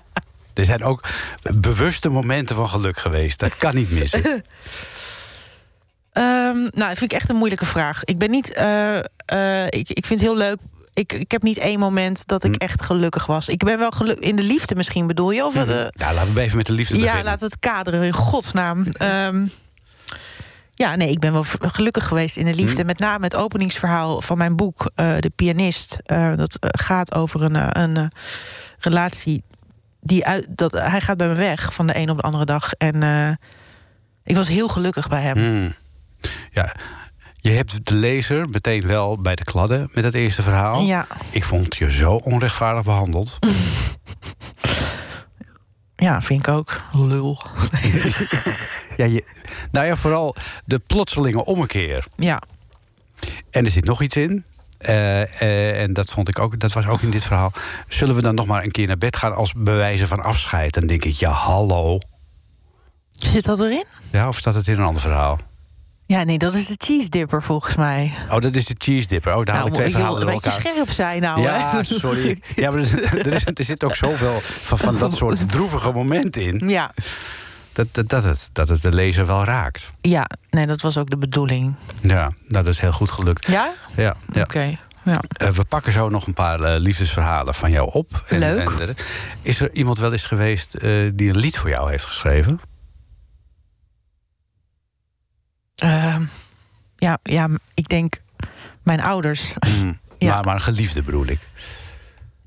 [0.54, 1.04] Er zijn ook
[1.54, 3.38] bewuste momenten van geluk geweest.
[3.38, 4.22] Dat kan niet missen.
[6.12, 8.04] Ehm, nou, dat vind ik echt een moeilijke vraag.
[8.04, 8.52] Ik ben niet.
[8.54, 10.56] eh, eh, ik, ik vind het heel leuk.
[10.94, 12.58] Ik, ik heb niet één moment dat ik Hm.
[12.64, 13.48] echt gelukkig was.
[13.48, 15.44] Ik ben wel gelukkig in de liefde misschien, bedoel je?
[15.46, 17.24] Of, eh, Ja, laten we even met de liefde ja, beginnen.
[17.24, 18.86] laten we het kaderen in godsnaam.
[18.92, 19.46] Ehm,
[20.74, 22.80] ja, nee, ik ben wel gelukkig geweest in de liefde.
[22.80, 22.86] Hm.
[22.86, 25.98] Met name het openingsverhaal van mijn boek, eh, De Pianist.
[26.04, 28.10] Eh, dat eh, gaat over een, een
[28.78, 29.42] relatie.
[30.00, 32.72] Die uit, dat, hij gaat bij me weg van de een op de andere dag.
[32.72, 33.02] En
[34.24, 35.36] ik was heel gelukkig bij hem.
[35.36, 35.74] Hmm.
[36.50, 36.74] Ja,
[37.34, 40.82] je hebt de lezer meteen wel bij de kladden met het eerste verhaal.
[40.82, 41.06] Ja.
[41.30, 43.38] Ik vond je zo onrechtvaardig behandeld.
[46.02, 46.80] Ja, vind ik ook.
[46.92, 47.38] Lul.
[48.96, 49.24] Ja, je,
[49.70, 52.04] nou ja, vooral de plotselinge ommekeer.
[52.16, 52.42] Ja.
[53.50, 54.44] En er zit nog iets in.
[54.78, 57.52] Eh, eh, en dat vond ik ook, dat was ook in dit verhaal.
[57.88, 60.74] Zullen we dan nog maar een keer naar bed gaan als bewijzen van afscheid?
[60.74, 61.98] Dan denk ik, ja, hallo.
[63.08, 63.84] Zit dat erin?
[64.12, 65.38] Ja, of staat het in een ander verhaal?
[66.12, 68.12] Ja, nee, dat is de cheese dipper volgens mij.
[68.30, 69.36] Oh, dat is de cheese dipper.
[69.36, 70.66] Oh, daar haal ik twee verhalen door een beetje elkaar.
[70.72, 71.84] scherp zijn nou, Ja, hè?
[71.98, 72.42] sorry.
[72.54, 76.42] Ja, maar er, er, is- er zit ook zoveel van, van dat soort droevige momenten
[76.42, 76.68] in.
[76.68, 76.92] Ja.
[77.72, 79.88] Dat, dat, dat, het, dat het de lezer wel raakt.
[80.00, 81.74] Ja, nee, dat was ook de bedoeling.
[82.00, 83.46] Ja, nou, dat is heel goed gelukt.
[83.46, 83.72] Ja?
[83.96, 84.42] Ja, ja.
[84.42, 84.78] Oké.
[85.04, 85.20] Ja.
[85.32, 88.24] Eh, we pakken zo nog een paar eh, liefdesverhalen van jou op.
[88.28, 88.70] Leuk.
[88.70, 88.94] En
[89.42, 92.60] is er iemand wel eens geweest eh, die een lied voor jou heeft geschreven?
[95.82, 96.22] Ehm,
[96.96, 98.20] ja, ja, ik denk
[98.82, 99.52] mijn ouders.
[100.18, 100.34] Ja.
[100.34, 101.40] Maar, maar een geliefde bedoel ik.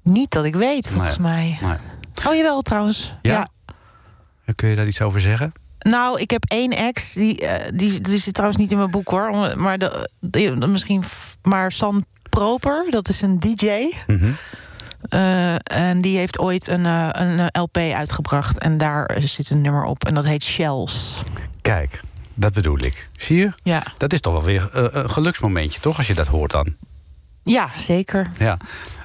[0.04, 1.28] Niet dat ik weet, volgens Nee.
[1.32, 1.58] mij.
[1.62, 1.80] Maar,
[2.28, 3.14] Oh, jawel, trouwens.
[3.22, 3.48] Ja?
[4.56, 5.52] kun je daar iets over zeggen?
[5.80, 9.10] Nou, ik heb één ex, die, eh, die, die zit trouwens niet in mijn boek
[9.10, 9.54] hoor.
[9.60, 10.08] Maar de,
[10.68, 11.04] misschien.
[11.44, 13.92] Maar San Proper, dat is een DJ.
[14.08, 14.32] Mhm.
[15.02, 18.60] Eh, en die heeft ooit een, eh, een LP uitgebracht.
[18.60, 20.06] En daar zit een nummer op.
[20.06, 21.22] En dat heet Shells.
[21.62, 22.02] Kijk,
[22.36, 23.10] dat bedoel ik.
[23.18, 23.52] Zie je?
[23.64, 25.98] Ja, Dat is toch wel weer eh, een geluksmomentje, toch?
[25.98, 26.76] Als je dat hoort dan.
[27.44, 28.30] ja zeker.
[28.40, 28.58] Ja.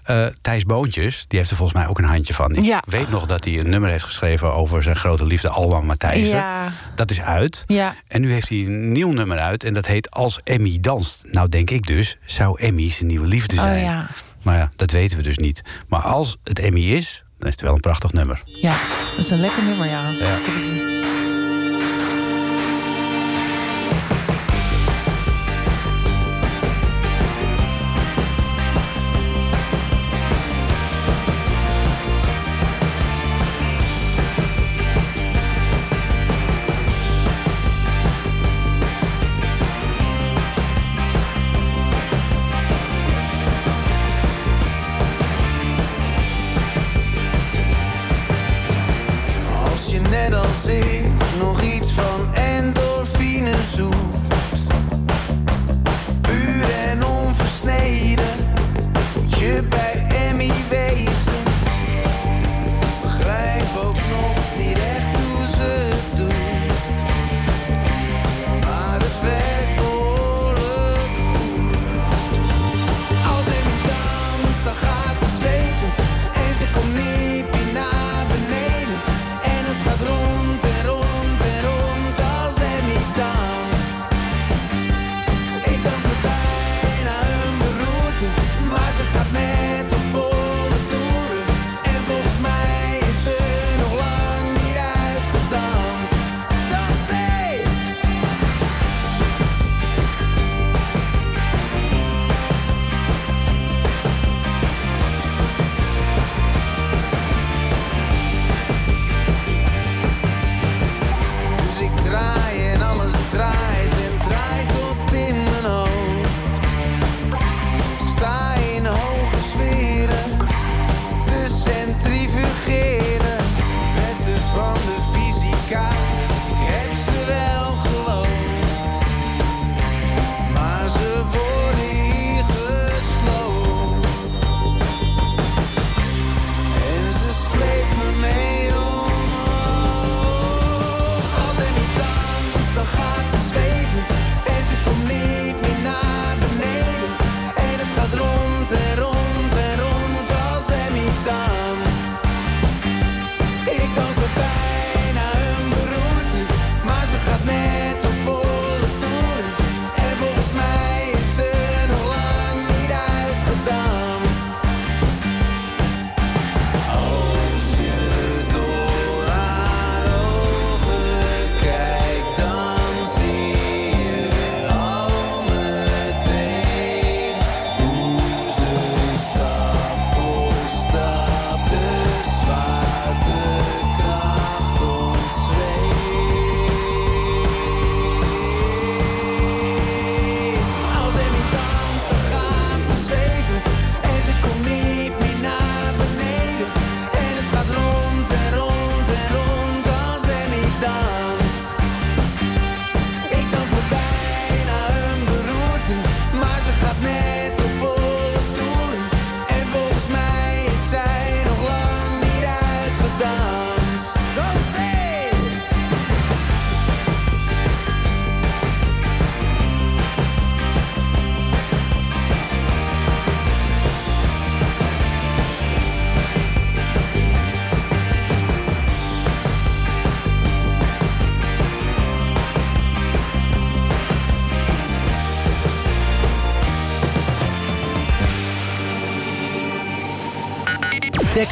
[0.04, 2.54] Eh, Thijs Boontjes, die heeft er volgens mij ook een handje van.
[2.54, 2.82] Ik Ja.
[2.86, 6.36] weet nog dat hij een nummer heeft geschreven over zijn grote liefde Alma Matthijssen.
[6.36, 7.64] Ja, Dat is uit.
[7.66, 7.94] ja.
[8.08, 11.24] En nu heeft hij een nieuw nummer uit en dat heet Als Emmy danst.
[11.30, 13.76] Nou denk ik dus, zou Emmy zijn nieuwe liefde zijn?
[13.78, 14.06] Oh ja.
[14.42, 15.62] Maar ja, dat weten we dus niet.
[15.88, 18.42] Maar als het Emmy is, dan is het wel een prachtig nummer.
[18.44, 18.76] Ja,
[19.16, 20.10] dat is een lekker nummer, ja.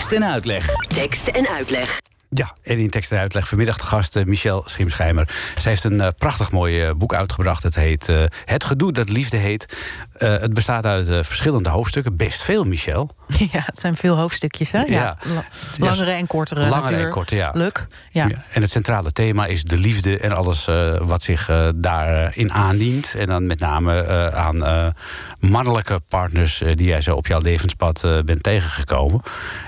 [0.08, 0.70] Tekst en uitleg.
[0.86, 2.00] Tekst en uitleg.
[2.30, 5.28] Ja, en in tekst en uitleg vanmiddag de gast uh, Michel Schimschijmer.
[5.58, 7.62] Zij heeft een uh, prachtig mooi uh, boek uitgebracht.
[7.62, 8.06] Het heet
[8.44, 9.76] Het gedoe dat liefde heet.
[10.18, 12.16] het bestaat uit verschillende hoofdstukken.
[12.16, 13.10] Best veel, Michel.
[13.52, 14.82] Ja, het zijn veel hoofdstukjes, hè?
[14.82, 15.18] Ja.
[15.26, 15.44] ja.
[15.78, 17.06] Langere en kortere Langere natuurlijk.
[17.06, 17.50] en korte, ja.
[17.52, 17.86] Leuk.
[18.10, 18.26] Ja.
[18.28, 18.36] ja.
[18.52, 20.64] En het centrale thema is de liefde en alles
[21.00, 23.14] wat zich daarin aandient.
[23.14, 24.94] En dan met name aan
[25.38, 29.22] mannelijke partners die jij zo op jouw levenspad bent tegengekomen.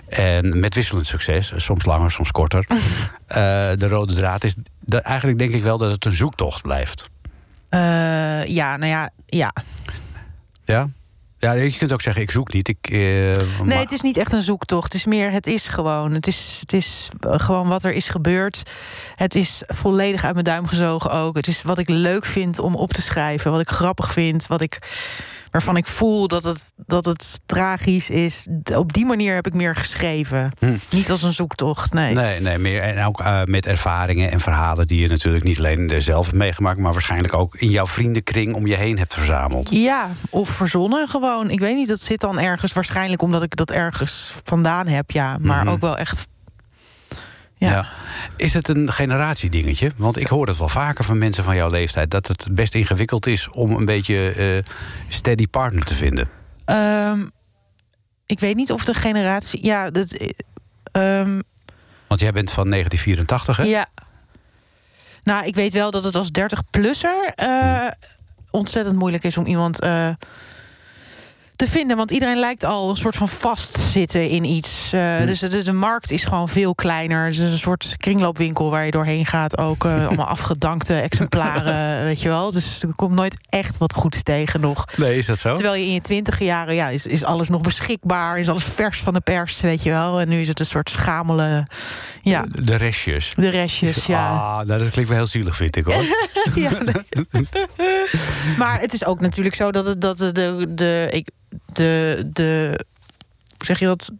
[0.08, 2.66] En met wisselend succes, soms langer, soms korter.
[3.78, 7.10] de rode draad is de, eigenlijk denk ik wel dat het een zoektocht blijft.
[8.46, 9.52] Ja, nou ja, ja.
[10.64, 10.88] Ja?
[11.40, 12.68] Ja, je kunt ook zeggen, ik zoek niet.
[12.68, 12.98] Ik, uh,
[13.62, 14.84] nee, het is niet echt een zoektocht.
[14.84, 16.12] Het is meer, het is gewoon.
[16.12, 18.62] Het is, het is gewoon wat er is gebeurd.
[19.16, 21.36] Het is volledig uit mijn duim gezogen ook.
[21.36, 23.50] Het is wat ik leuk vind om op te schrijven.
[23.50, 24.46] Wat ik grappig vind.
[24.46, 24.78] Wat ik
[25.50, 28.46] waarvan ik voel dat het, dat het tragisch is.
[28.74, 30.52] Op die manier heb ik meer geschreven.
[30.58, 30.76] Hm.
[30.90, 32.14] Niet als een zoektocht, nee.
[32.14, 32.82] Nee, nee meer.
[32.82, 36.78] En ook uh, met ervaringen en verhalen die je natuurlijk niet alleen zelf hebt meegemaakt,
[36.78, 39.70] maar waarschijnlijk ook in jouw vriendenkring om je heen hebt verzameld.
[39.70, 41.50] Ja, of verzonnen gewoon.
[41.50, 42.72] Ik weet niet, dat zit dan ergens.
[42.72, 45.38] Waarschijnlijk omdat ik dat ergens vandaan heb, ja.
[45.40, 46.26] Maar mm ook wel echt
[47.68, 47.88] ja.
[48.36, 49.92] Is het een generatiedingetje?
[49.96, 52.10] Want ik hoor het wel vaker van mensen van jouw leeftijd...
[52.10, 54.72] dat het best ingewikkeld is om een beetje uh,
[55.08, 56.28] steady partner te vinden.
[56.66, 57.30] Um,
[58.26, 59.64] ik weet niet of de generatie...
[59.64, 60.32] Ja, dat,
[60.92, 61.42] um,
[62.06, 63.62] Want jij bent van 1984, hè?
[63.62, 63.86] Ja.
[65.22, 67.32] Nou, ik weet wel dat het als 30-plusser...
[67.42, 67.86] Uh,
[68.50, 69.84] ontzettend moeilijk is om iemand...
[69.84, 70.08] Uh,
[71.60, 71.96] te vinden.
[71.96, 74.90] Want iedereen lijkt al een soort van vastzitten in iets.
[74.94, 75.26] Uh, hm.
[75.26, 77.24] dus de, de, markt is gewoon veel kleiner.
[77.24, 79.58] Het is een soort kringloopwinkel waar je doorheen gaat.
[79.58, 82.50] Ook uh, allemaal afgedankte exemplaren, weet je wel.
[82.50, 84.84] Dus er komt nooit echt wat goeds tegen nog.
[84.96, 85.54] Nee, is dat zo?
[85.54, 88.38] Terwijl je in je twintig jaren, ja, is, is alles nog beschikbaar.
[88.38, 90.20] Is alles vers van de pers, weet je wel.
[90.20, 91.66] En nu is het een soort schamele...
[92.22, 92.44] Ja.
[92.62, 93.32] De, restjes.
[93.36, 94.30] De restjes, ja.
[94.30, 96.04] Ah, nou, dat klinkt wel heel zielig, vind ik, hoor.
[96.54, 96.70] ja,
[98.58, 101.28] maar het is ook natuurlijk zo dat, het, dat de, de, de ik,
[101.72, 102.80] de, de
[103.56, 104.12] hoe zeg je dat?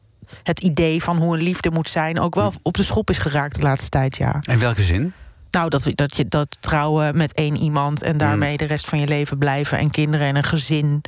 [0.43, 3.57] Het idee van hoe een liefde moet zijn ook wel op de schop is geraakt
[3.57, 4.39] de laatste tijd, ja.
[4.41, 5.13] In welke zin?
[5.51, 9.07] Nou, dat, dat je dat trouwen met één iemand en daarmee de rest van je
[9.07, 11.03] leven blijven en kinderen en een gezin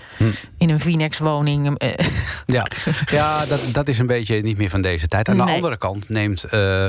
[0.58, 1.78] in een Vinex-woning.
[1.78, 2.06] Eh.
[2.46, 2.66] Ja,
[3.06, 5.28] ja dat, dat is een beetje niet meer van deze tijd.
[5.28, 6.44] Aan de andere kant neemt.
[6.50, 6.86] Uh,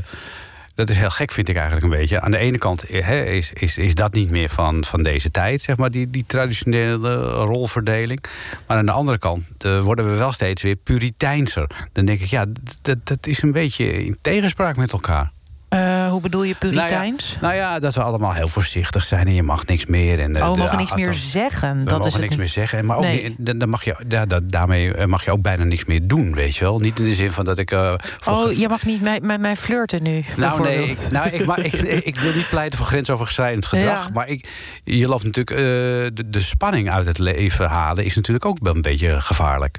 [0.76, 2.22] dat is heel gek, vind ik eigenlijk een beetje.
[2.22, 5.62] Aan de ene kant he, is, is, is dat niet meer van, van deze tijd,
[5.62, 8.24] zeg maar, die, die traditionele rolverdeling.
[8.68, 11.70] Maar aan de andere kant uh, worden we wel steeds weer puriteinser.
[11.92, 12.46] Dan denk ik, ja,
[12.82, 15.32] dat, dat is een beetje in tegenspraak met elkaar.
[16.14, 17.38] Hoe bedoel je puriteins?
[17.42, 20.20] Nou, nou ja, dat we allemaal heel voorzichtig zijn en je mag niks meer.
[20.20, 21.78] En oh, we mogen niks meer zeggen.
[21.78, 22.86] We dat mogen is niks meer zeggen.
[22.86, 23.96] Maar ook niet, dan mag je,
[24.44, 26.80] daarmee eh, mag je ook bijna niks meer doen, weet je wel.
[26.80, 27.72] Niet in de zin van dat ik...
[27.72, 27.94] Uh,
[28.28, 31.60] oh, je mag niet met, met mij flirten nu, Nou nee, ik, nou, ik, maar,
[31.60, 31.74] ik,
[32.12, 34.12] ik, wil niet pleiten voor grensoverschrijdend gedrag.
[34.12, 34.50] Maar ik,
[34.84, 35.52] je loopt natuurlijk...
[35.52, 35.58] Uh,
[36.14, 39.78] de, de spanning uit het leven halen is natuurlijk ook wel een beetje gevaarlijk.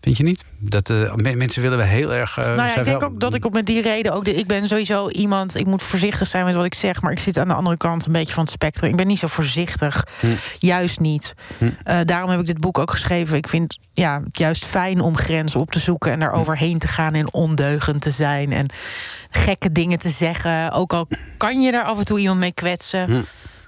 [0.00, 0.44] Vind je niet?
[0.58, 2.38] Dat uh, mensen willen we heel erg.
[2.38, 4.24] Uh, nou ja, ik denk ook dat ik op met die reden ook.
[4.24, 5.56] De, ik ben sowieso iemand.
[5.56, 7.02] Ik moet voorzichtig zijn met wat ik zeg.
[7.02, 8.90] Maar ik zit aan de andere kant een beetje van het spectrum.
[8.90, 10.06] Ik ben niet zo voorzichtig.
[10.20, 10.26] Hm.
[10.58, 11.34] Juist niet.
[11.58, 11.64] Hm.
[11.64, 13.36] Uh, daarom heb ik dit boek ook geschreven.
[13.36, 16.12] Ik vind ja, het juist fijn om grenzen op te zoeken.
[16.12, 16.38] En daar hm.
[16.38, 17.14] overheen te gaan.
[17.14, 18.52] En ondeugend te zijn.
[18.52, 18.66] En
[19.30, 20.72] gekke dingen te zeggen.
[20.72, 23.04] Ook al kan je daar af en toe iemand mee kwetsen.
[23.04, 23.20] Hm.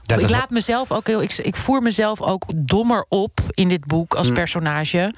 [0.03, 1.23] Ja, ik laat mezelf ook heel.
[1.23, 5.13] Ik, ik voer mezelf ook dommer op in dit boek als personage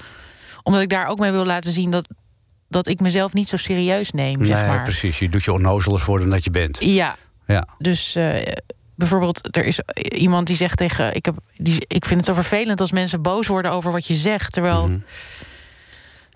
[0.65, 2.07] omdat ik daar ook mee wil laten zien dat,
[2.67, 4.37] dat ik mezelf niet zo serieus neem.
[4.37, 4.83] Nee, zeg maar.
[4.83, 5.19] precies.
[5.19, 6.77] Je doet je onnozeler voor dan dat je bent.
[6.79, 7.15] Ja.
[7.45, 7.67] ja.
[7.77, 8.35] Dus uh,
[8.95, 11.15] bijvoorbeeld, er is iemand die zegt tegen.
[11.15, 14.15] Ik, heb, die, ik vind het zo vervelend als mensen boos worden over wat je
[14.15, 14.51] zegt.
[14.51, 14.87] Terwijl.
[14.87, 15.03] Mm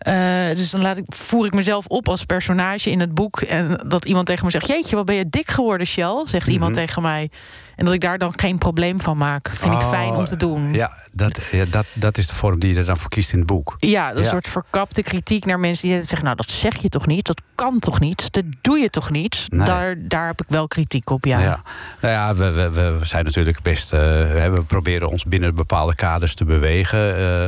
[0.08, 3.42] uh, dus dan laat ik, voer ik mezelf op als personage in het boek.
[3.42, 6.24] En dat iemand tegen me zegt: Jeetje, wat ben je dik geworden, Shell?
[6.26, 6.80] Zegt iemand mhm.
[6.80, 7.30] tegen mij.
[7.76, 9.50] En dat ik daar dan geen probleem van maak.
[9.54, 10.74] Vind ik fijn om te oh, doen.
[10.74, 13.38] Ja dat, ja, dat, dat is de vorm die je er dan voor kiest in
[13.38, 13.76] het boek.
[13.78, 16.24] Ja, een soort verkapte kritiek naar mensen die zeggen...
[16.24, 17.26] nou, dat zeg je toch niet?
[17.26, 18.32] Dat kan toch niet?
[18.34, 19.46] Dat doe je toch niet?
[19.50, 21.40] Daar, daar heb ik wel kritiek op, ja.
[21.40, 21.62] ja.
[22.02, 23.94] Nou ja, we, we, we zijn natuurlijk best...
[23.94, 27.20] Uh, we proberen ons binnen bepaalde kaders te bewegen...
[27.20, 27.46] Uh,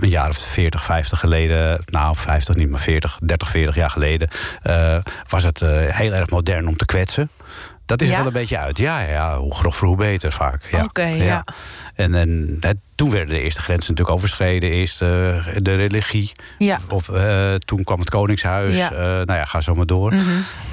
[0.00, 4.28] een jaar of 40, 50 geleden, nou 50 niet, maar 40, 30, 40 jaar geleden,
[4.64, 4.96] uh,
[5.28, 7.30] was het uh, heel erg modern om te kwetsen.
[7.86, 8.78] Dat is er wel een beetje uit.
[8.78, 10.62] Ja, ja, hoe grover, hoe beter vaak.
[10.70, 10.84] Ja.
[10.84, 11.44] Oké, ja.
[11.96, 14.70] En, en hè, toen werden de eerste grenzen natuurlijk overschreden.
[14.70, 15.08] Eerst eh,
[15.56, 16.32] de religie.
[16.58, 16.78] Ja.
[16.88, 18.76] Op, eh, toen kwam het Koningshuis.
[18.76, 18.92] Ja.
[18.92, 20.14] Eh, nou ja, ga zo maar door.
[20.14, 20.24] Mhm.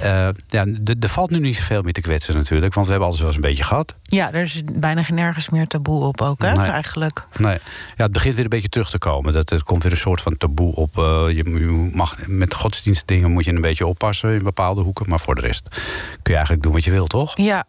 [0.02, 0.66] Eh, ja,
[1.00, 2.74] er valt nu niet zoveel meer te kwetsen natuurlijk.
[2.74, 3.96] Want we hebben alles wel eens een beetje gehad.
[4.04, 6.70] Ja, er is bijna geen nergens meer taboe op ook, hè, Nee.
[6.70, 7.28] eigenlijk.
[7.38, 7.58] Nee.
[7.98, 9.34] Ja, het begint weer een beetje terug te komen.
[9.34, 10.96] Dat, er komt weer een soort van taboe op.
[10.96, 15.10] je, je mag, met godsdienstdingen moet je een beetje oppassen in bepaalde hoeken.
[15.10, 15.68] Maar voor de rest
[16.12, 17.38] kun je eigenlijk doen wat je wilt, toch?
[17.38, 17.66] Ja.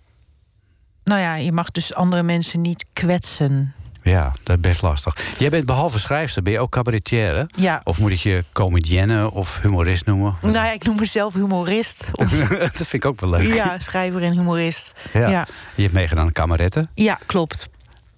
[1.04, 3.74] Nou ja, je mag dus andere mensen niet kwetsen.
[4.02, 5.16] Ja, dat is best lastig.
[5.38, 7.48] Jij bent behalve schrijfster, ben je ook cabaretière?
[7.56, 7.80] Ja.
[7.84, 10.36] Of moet ik je comedienne of humorist noemen?
[10.40, 12.08] Nou ja, ik noem mezelf humorist.
[12.12, 13.54] Of, dat vind ik ook wel leuk.
[13.54, 14.92] ja, schrijver en humorist.
[15.12, 15.28] Ja.
[15.28, 17.68] Ja, Je hebt meegedaan aan Kameretten, ja klopt.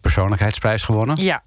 [0.01, 1.17] persoonlijkheidsprijs gewonnen.
[1.23, 1.43] Ja.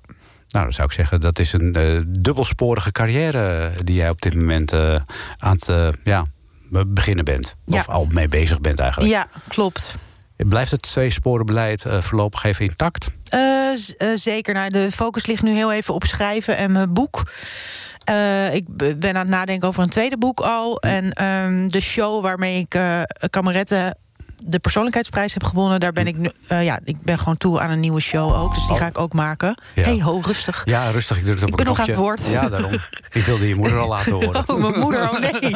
[0.50, 4.36] Nou, dan zou ik zeggen, dat is een eh, dubbelsporige carrière die jij op dit
[4.36, 4.96] moment eh,
[5.38, 6.26] aan het eh, ja,
[6.88, 7.56] beginnen bent.
[7.66, 7.80] Ja.
[7.80, 9.12] Of al mee bezig bent eigenlijk.
[9.12, 9.96] ja, klopt.
[10.48, 13.12] Blijft het tweesporenbeleid eh voorlopig even intact?
[13.30, 13.40] Eh,
[13.98, 14.54] eh, zeker.
[14.54, 17.32] Nou, de focus ligt nu heel even op schrijven en mijn boek.
[18.52, 18.66] Ik
[19.00, 20.80] ben aan het nadenken over een tweede boek al.
[20.80, 22.80] En ehm, de show waarmee ik
[23.30, 23.98] Kameretten
[24.44, 25.80] de persoonlijkheidsprijs heb gewonnen...
[25.80, 26.30] daar ben ik nu...
[26.48, 28.54] ja, ik ben gewoon toe aan een nieuwe show ook.
[28.54, 28.78] Dus die Oh.
[28.78, 29.62] ga ik ook maken.
[29.76, 29.84] Ja.
[29.84, 30.62] Hey, ho, rustig.
[30.66, 32.22] Ja, rustig, ik druk het op Ik een ben nog aan het woord.
[32.30, 32.72] Ja, daarom.
[33.12, 34.44] Ik wilde je moeder al laten horen.
[34.48, 35.32] Oh, mijn moeder, oh nee.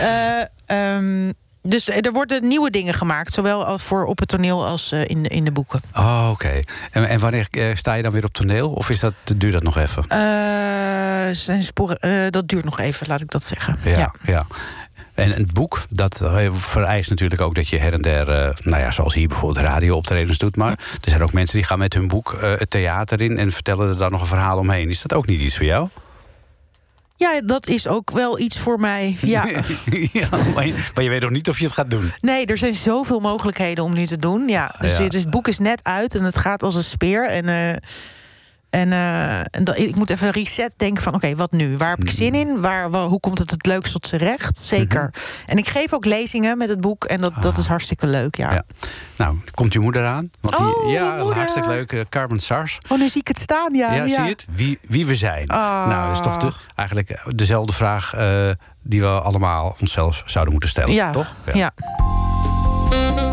[0.00, 1.32] Eh, ehm,
[1.66, 3.32] dus er worden nieuwe dingen gemaakt.
[3.32, 5.80] Zowel als voor op het toneel als eh, in, de, in de boeken.
[5.94, 6.60] Oh, oké.
[6.90, 8.70] En, en wanneer eh, sta je dan weer op toneel?
[8.70, 10.04] Of is dat, duurt dat nog even?
[10.08, 13.78] Eh, zijn sporen, eh, dat duurt nog even, laat ik dat zeggen.
[13.84, 14.46] Ja, ja.
[15.16, 18.82] En het boek, dat eh, vereist natuurlijk ook dat je her en der, eh, nou
[18.82, 20.56] ja, zoals hier bijvoorbeeld radiooptredens doet.
[20.56, 23.52] Maar er zijn ook mensen die gaan met hun boek eh, het theater in en
[23.52, 24.90] vertellen er dan nog een verhaal omheen.
[24.90, 25.88] Is dat ook niet iets voor jou?
[27.16, 29.16] Ja, dat is ook wel iets voor mij.
[29.20, 29.44] Ja.
[30.12, 32.12] ja, maar, je, maar je weet nog niet of je het gaat doen.
[32.20, 34.48] Nee, er zijn zoveel mogelijkheden om nu te doen.
[34.48, 35.02] Ja, dus Ja.
[35.02, 37.28] Het, het boek is net uit en het gaat als een speer.
[37.28, 37.76] En, eh,
[38.70, 41.14] en, eh, en dat, ik moet even reset denken van...
[41.14, 41.76] oké, wat nu?
[41.76, 42.60] Waar heb ik zin in?
[42.60, 44.58] Waar, waar- hoe komt het het leukst tot zijn recht?
[44.58, 45.10] Zeker.
[45.46, 47.04] En ik geef ook lezingen met het boek.
[47.04, 48.52] En dat, dat is hartstikke leuk, ja.
[48.52, 48.62] Ja.
[49.16, 50.30] Nou, komt je moeder aan?
[50.40, 51.36] Want die, Oh, ja, moeder.
[51.36, 51.92] hartstikke leuk.
[51.92, 52.78] eh, Carmen Sars.
[52.88, 53.92] Oh, nu zie ik het staan, ja.
[53.92, 54.46] Ja, zie je het?
[54.54, 55.46] Wie, wie we zijn.
[55.48, 55.86] Ah.
[55.88, 58.48] Nou, dat is toch de, eigenlijk dezelfde vraag eh,
[58.82, 61.34] die we allemaal onszelf zouden moeten stellen, Ja, toch?
[61.54, 61.70] ja.
[62.90, 63.25] Je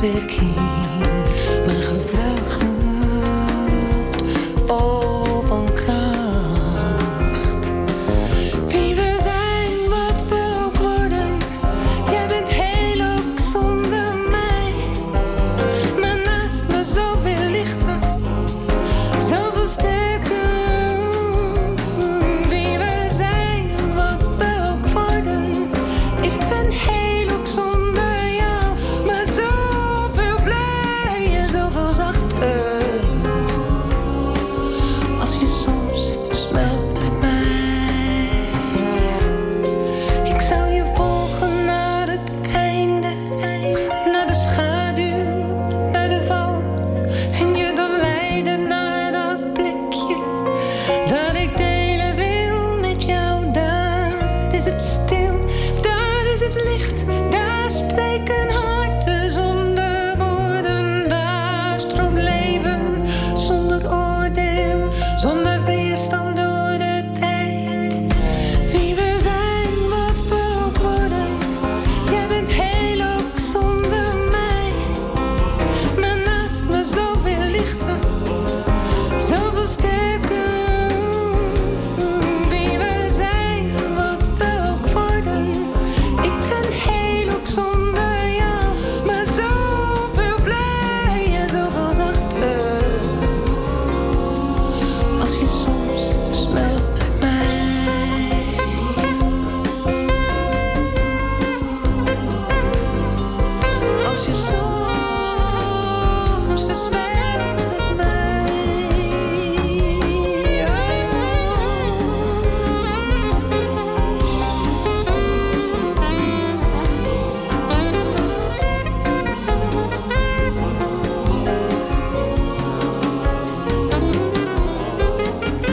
[0.00, 0.89] picking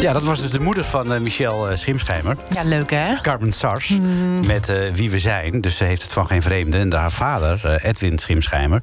[0.08, 2.38] Ja, dat was dus de moeder van eh, Michel eh, Schimschijmer.
[2.54, 3.22] Ja, leuk hè?
[3.22, 3.94] Carmen Sars,
[4.46, 5.62] met eh, Wie we zijn.
[5.62, 6.78] Dus ze heeft het van geen vreemde.
[6.78, 8.82] En haar vader, eh, Edwin Schimschijmer...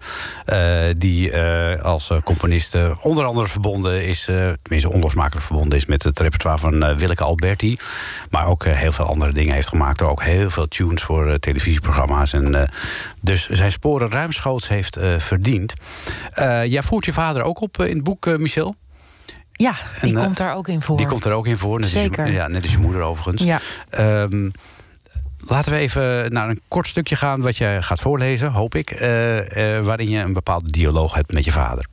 [0.97, 1.37] die
[1.83, 4.25] als componist onder andere verbonden is...
[4.63, 7.77] tenminste onlosmakelijk verbonden is met het repertoire van Willeke Alberti.
[8.31, 10.03] Maar ook heel veel andere dingen heeft gemaakt.
[10.03, 12.33] Ook heel veel tunes voor televisieprogramma's.
[12.33, 12.69] En,
[13.23, 15.75] dus zijn sporen ruimschoots heeft verdiend.
[16.65, 18.75] Jij voert je vader ook op in het boek, Michel?
[19.57, 20.97] Ja, die En, eh, komt daar ook in voor.
[20.97, 21.81] Die komt er ook in voor.
[21.81, 23.43] Net je- ja, net als je moeder overigens.
[23.43, 23.61] Ja.
[23.91, 24.49] Ehm,
[25.39, 28.91] laten we even naar een kort stukje gaan wat je gaat voorlezen, hoop ik.
[28.91, 31.87] eh, eh, waarin je een bepaalde dialoog hebt met je vader.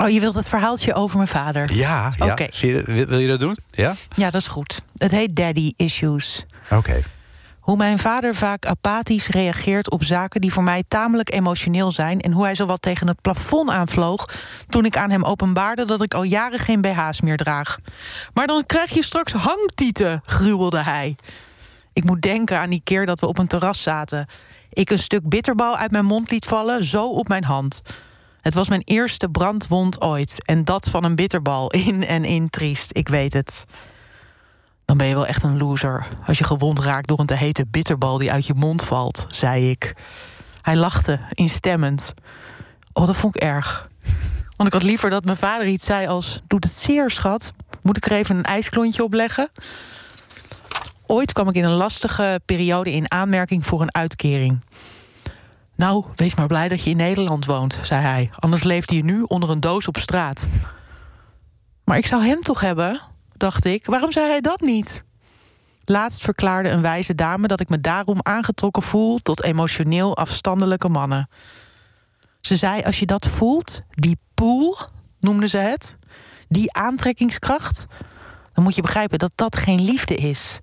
[0.00, 1.72] Oh, je wilt het verhaaltje over mijn vader?
[1.74, 2.26] Ja, ja.
[2.32, 2.46] Oké.
[2.50, 3.56] Zie je, wil, wil je dat doen?
[3.70, 3.94] Ja?
[4.16, 4.82] Ja, dat is goed.
[4.96, 6.46] Het heet Daddy Issues.
[6.70, 7.00] Oké.
[7.68, 12.20] Hoe mijn vader vaak apathisch reageert op zaken die voor mij tamelijk emotioneel zijn.
[12.20, 14.28] En hoe hij zowat tegen het plafond aanvloog.
[14.68, 17.78] toen ik aan hem openbaarde dat ik al jaren geen BH's meer draag.
[18.34, 21.16] Maar dan krijg je straks hangtieten, gruwelde hij.
[21.92, 24.26] Ik moet denken aan die keer dat we op een terras zaten.
[24.70, 27.80] Ik een stuk bitterbal uit mijn mond liet vallen, zo op mijn hand.
[28.40, 30.42] Het was mijn eerste brandwond ooit.
[30.44, 31.70] En dat van een bitterbal.
[31.70, 33.64] In en in triest, ik weet het.
[34.88, 37.66] Dan ben je wel echt een loser als je gewond raakt door een te hete
[37.66, 39.94] bitterbal die uit je mond valt, zei ik.
[40.62, 42.14] Hij lachte, instemmend.
[42.92, 43.88] Oh, dat vond ik erg.
[44.56, 47.52] Want ik had liever dat mijn vader iets zei als: Doet het zeer, schat?
[47.82, 49.48] Moet ik er even een ijsklontje op leggen?
[51.06, 54.60] Ooit kwam ik in een lastige periode in aanmerking voor een uitkering.
[55.76, 58.30] Nou, wees maar blij dat je in Nederland woont, zei hij.
[58.34, 60.46] Anders leefde je nu onder een doos op straat.
[61.84, 63.00] Maar ik zou hem toch hebben,
[63.38, 63.86] dacht ik.
[63.86, 65.02] Waarom zei hij dat niet?
[65.84, 71.28] Laatst verklaarde een wijze dame dat ik me daarom aangetrokken voel tot emotioneel afstandelijke mannen.
[72.40, 74.78] Ze zei: Als je dat voelt, die pool,
[75.20, 75.96] noemde ze het,
[76.48, 77.86] die aantrekkingskracht,
[78.52, 80.58] dan moet je begrijpen dat dat geen liefde is.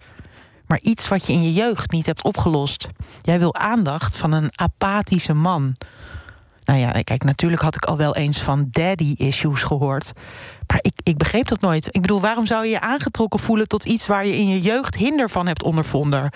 [0.68, 2.88] Maar iets wat je in je jeugd niet hebt opgelost.
[3.22, 5.76] Jij wil aandacht van een apathische man.
[6.66, 10.12] Nou ja, kijk, natuurlijk had ik al wel eens van daddy-issues gehoord.
[10.68, 11.88] Maar ik, ik begreep dat nooit.
[11.92, 14.96] Ik bedoel, waarom zou je je aangetrokken voelen tot iets waar je in je jeugd
[14.96, 16.32] hinder van hebt ondervonden?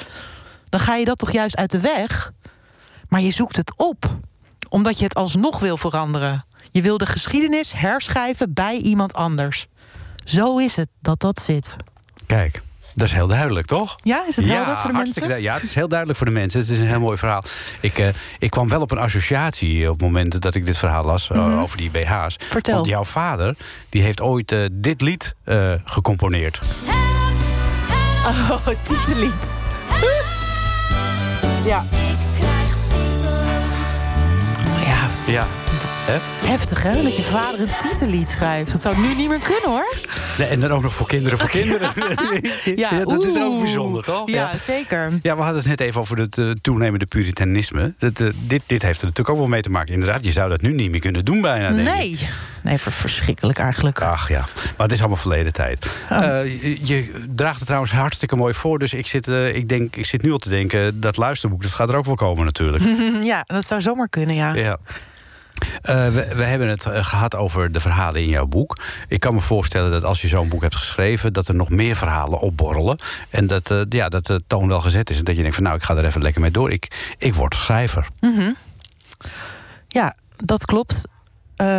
[0.69, 2.31] Dan ga je dat toch juist uit de weg?
[3.07, 4.17] Maar je zoekt het op,
[4.69, 6.45] omdat je het alsnog wil veranderen.
[6.71, 9.67] Je wil de geschiedenis herschrijven bij iemand anders.
[10.23, 11.75] Zo is het dat dat zit.
[12.25, 12.61] Kijk,
[12.99, 13.95] dat is heel duidelijk, toch?
[14.03, 15.41] Ja, is het helder voor de mensen?
[15.41, 16.59] Ja, het is heel duidelijk voor de mensen.
[16.59, 17.43] Het is een heel mooi verhaal.
[17.81, 18.07] Ik, eh,
[18.39, 21.61] ik kwam wel op een associatie op het moment dat ik dit verhaal las eh,
[21.61, 22.37] over die BH's.
[22.37, 22.51] Mhm.
[22.51, 22.75] Vertel.
[22.75, 23.55] Want jouw vader
[23.89, 26.59] die heeft ooit eh, dit lied eh, gecomponeerd.
[28.25, 29.53] Oh, titellied.
[31.65, 31.83] Ja.
[34.85, 34.97] Ja,
[35.27, 35.45] Ja.
[36.09, 36.47] Hè?
[36.47, 38.71] heftig hè, dat je vader een titellied schrijft.
[38.71, 39.95] Dat zou nu niet meer kunnen hoor.
[40.37, 41.91] Nee, en dan ook nog voor kinderen voor kinderen.
[42.75, 44.29] ja, dat is ook bijzonder, toch?
[44.29, 45.11] Ja, zeker.
[45.21, 47.93] Ja, we hadden het net even over het eh, toenemende puritanisme.
[47.97, 49.93] Dat, eh, dit, dit heeft er natuurlijk ook wel mee te maken.
[49.93, 51.93] Inderdaad, je zou dat nu niet meer kunnen doen bijna, denk ik.
[51.93, 52.19] Nee.
[52.63, 54.01] Nee, ver- verschrikkelijk eigenlijk.
[54.01, 55.87] Ach ja, maar het is allemaal verleden tijd.
[56.11, 56.23] Oh.
[56.23, 58.79] Eh, je, je draagt het trouwens hartstikke mooi voor.
[58.79, 61.89] Dus ik zit, ik, denk, ik zit nu al te denken, dat luisterboek dat gaat
[61.89, 62.83] er ook wel komen natuurlijk.
[63.21, 64.53] Ja, dat zou zomaar kunnen, ja.
[64.53, 64.77] ja.
[65.81, 68.77] Eh, we, hebben het eh, gehad over de verhalen in jouw boek.
[69.07, 71.33] Ik kan me voorstellen dat als je zo'n boek hebt geschreven...
[71.33, 72.99] dat er nog meer verhalen opborrelen.
[73.29, 75.17] En dat, eh, ja, dat de toon wel gezet is.
[75.17, 76.71] En dat je denkt van nou, ik ga er even lekker mee door.
[76.71, 78.07] Ik, ik word schrijver.
[79.87, 81.03] Ja, dat klopt.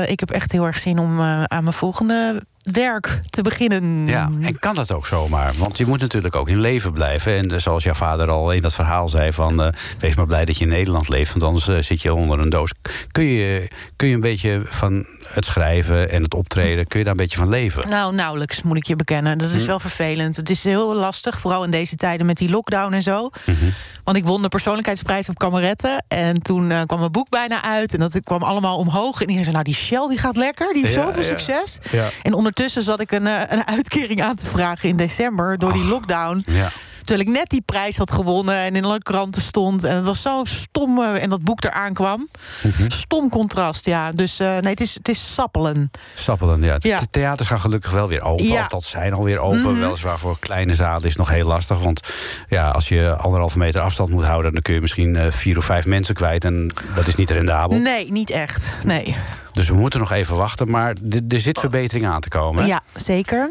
[0.06, 4.06] Ik heb echt heel erg zin om aan mijn volgende werk te beginnen.
[4.06, 5.52] Ja, en kan dat ook zomaar?
[5.56, 7.36] Want je moet natuurlijk ook in leven blijven.
[7.36, 10.44] En eh, zoals jouw vader al in dat verhaal zei: van, eh, wees maar blij
[10.44, 12.72] dat je in Nederland leeft, want anders eh, zit je onder een doos.
[13.12, 17.14] Kun je, kun je een beetje van het schrijven en het optreden, kun je daar
[17.14, 17.88] een beetje van leven?
[17.88, 19.38] Nou, nauwelijks moet ik je bekennen.
[19.38, 19.56] Dat Hm.
[19.56, 20.36] is wel vervelend.
[20.36, 23.30] Het is heel lastig, vooral in deze tijden met die lockdown en zo.
[23.46, 23.56] Mhm.
[24.04, 26.04] Want ik won de persoonlijkheidsprijs op Kameretten.
[26.08, 27.92] En toen eh, kwam mijn boek bijna uit.
[27.94, 29.14] En dat kwam allemaal omhoog.
[29.14, 30.72] En iedereen zei, nou, die Shell die gaat lekker.
[30.72, 31.28] Die heeft Ja, zoveel ja.
[31.28, 31.78] succes.
[31.90, 32.08] Ja.
[32.22, 35.58] En ondertussen zat ik een, eh, een uitkering aan te vragen in december...
[35.58, 36.44] door die lockdown.
[36.46, 36.68] Ja.
[36.98, 39.84] Terwijl ik net die prijs had gewonnen en in alle kranten stond.
[39.84, 42.28] En het was zo stom eh, en dat boek eraan kwam.
[42.62, 42.90] Mhm.
[42.90, 44.12] Stom contrast, ja.
[44.12, 45.90] Dus eh, nee, het is, het is sappelen.
[46.14, 46.76] Sappelen, ja.
[46.78, 46.98] Ja.
[46.98, 48.44] De theaters gaan gelukkig wel weer open.
[48.44, 48.60] Ja.
[48.60, 49.60] Of dat zijn alweer open.
[49.60, 49.80] Mhm.
[49.80, 51.78] Weliswaar voor kleine zalen is nog heel lastig.
[51.78, 52.00] Want
[52.48, 54.52] ja, als je anderhalve meter afstand moet houden...
[54.52, 56.44] dan kun je misschien vier of vijf mensen kwijt.
[56.44, 57.78] En dat is niet rendabel.
[57.78, 58.74] Nee, niet echt.
[58.84, 59.16] Nee.
[59.52, 60.70] Dus we moeten nog even wachten.
[60.70, 60.94] Maar
[61.28, 62.66] er zit verbetering aan te komen.
[62.66, 63.50] Ja, zeker.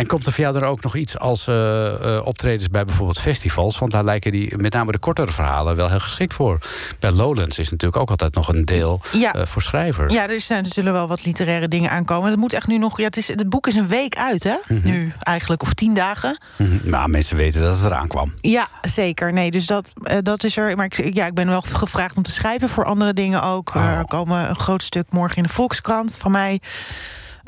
[0.00, 3.20] En komt er voor jou dan ook nog iets als eh, eh, optredens bij bijvoorbeeld
[3.20, 3.78] festivals?
[3.78, 6.58] Want daar lijken die, met name de kortere verhalen, wel heel geschikt voor.
[6.98, 9.34] Bij Lowlands is natuurlijk ook altijd nog een deel Ja.
[9.34, 10.12] eh, voor schrijvers.
[10.12, 12.30] Ja, er, zijn, er zullen wel wat literaire dingen aankomen.
[12.30, 12.98] Het moet echt nu nog.
[12.98, 14.56] Ja, het, is, het boek is een week uit, hè?
[14.82, 16.38] Nu eigenlijk, of tien dagen.
[16.56, 16.90] Mhm.
[16.90, 18.32] Maar mensen weten dat het eraan kwam.
[18.40, 19.32] Ja, zeker.
[19.32, 19.92] Nee, dus dat,
[20.22, 20.76] dat is er.
[20.76, 23.74] Maar ik, ja, ik ben wel gevraagd om te schrijven voor andere dingen ook.
[23.74, 23.98] Oh.
[23.98, 26.60] Er komen een groot stuk morgen in de Volkskrant van mij.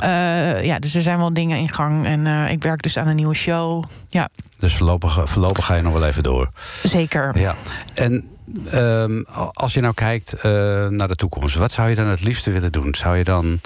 [0.03, 2.07] Eh, ja, dus er zijn wel dingen in gang.
[2.07, 3.85] En eh, ik werk dus aan een nieuwe show.
[4.09, 4.29] Ja,
[4.59, 6.51] Dus voorlopig, voorlopig ga je nog wel even door.
[6.83, 7.39] zeker.
[7.39, 7.55] Ja.
[7.95, 8.29] En
[8.71, 9.23] ehm,
[9.53, 10.43] als je nou kijkt eh,
[10.89, 12.95] naar de toekomst, wat zou je dan het liefste willen doen?
[12.95, 13.61] Zou je dan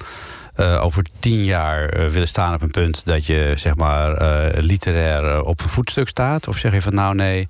[0.54, 4.62] eh, over tien jaar eh, willen staan op een punt dat je zeg maar eh,
[4.62, 6.48] literair eh, op een voetstuk staat?
[6.48, 7.48] Of zeg je van nou nee,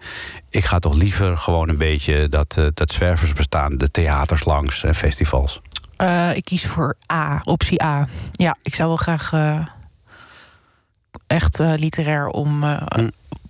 [0.50, 4.84] ik ga toch liever gewoon een beetje dat, eh, dat zwervers bestaan, de theaters langs
[4.84, 5.60] en festivals?
[5.96, 8.06] Eh, ik kies voor A, optie A.
[8.32, 9.66] Ja, ik zou wel graag eh,
[11.26, 12.82] echt eh, literair om eh,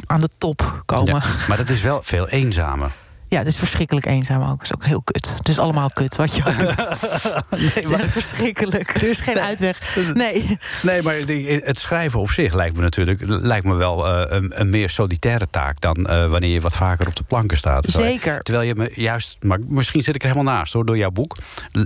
[0.07, 1.14] aan de top komen.
[1.14, 2.90] Ja, maar dat is wel veel eenzamer.
[3.28, 4.62] Ja, het is verschrikkelijk eenzaam ook.
[4.62, 5.34] Het is ook heel kut.
[5.36, 6.76] Het is allemaal kut wat je ook doet.
[7.74, 8.94] het is echt verschrikkelijk.
[8.96, 9.96] Er is geen uitweg.
[10.14, 10.58] Nee.
[10.82, 14.60] Nee, maar denk, het schrijven op zich lijkt me natuurlijk lijkt me wel eh, een,
[14.60, 17.86] een meer solitaire taak dan eh, wanneer je wat vaker op de planken staat.
[17.88, 18.42] Zeker.
[18.42, 21.36] Terwijl je me juist, maar misschien zit ik er helemaal naast hoor, door jouw boek,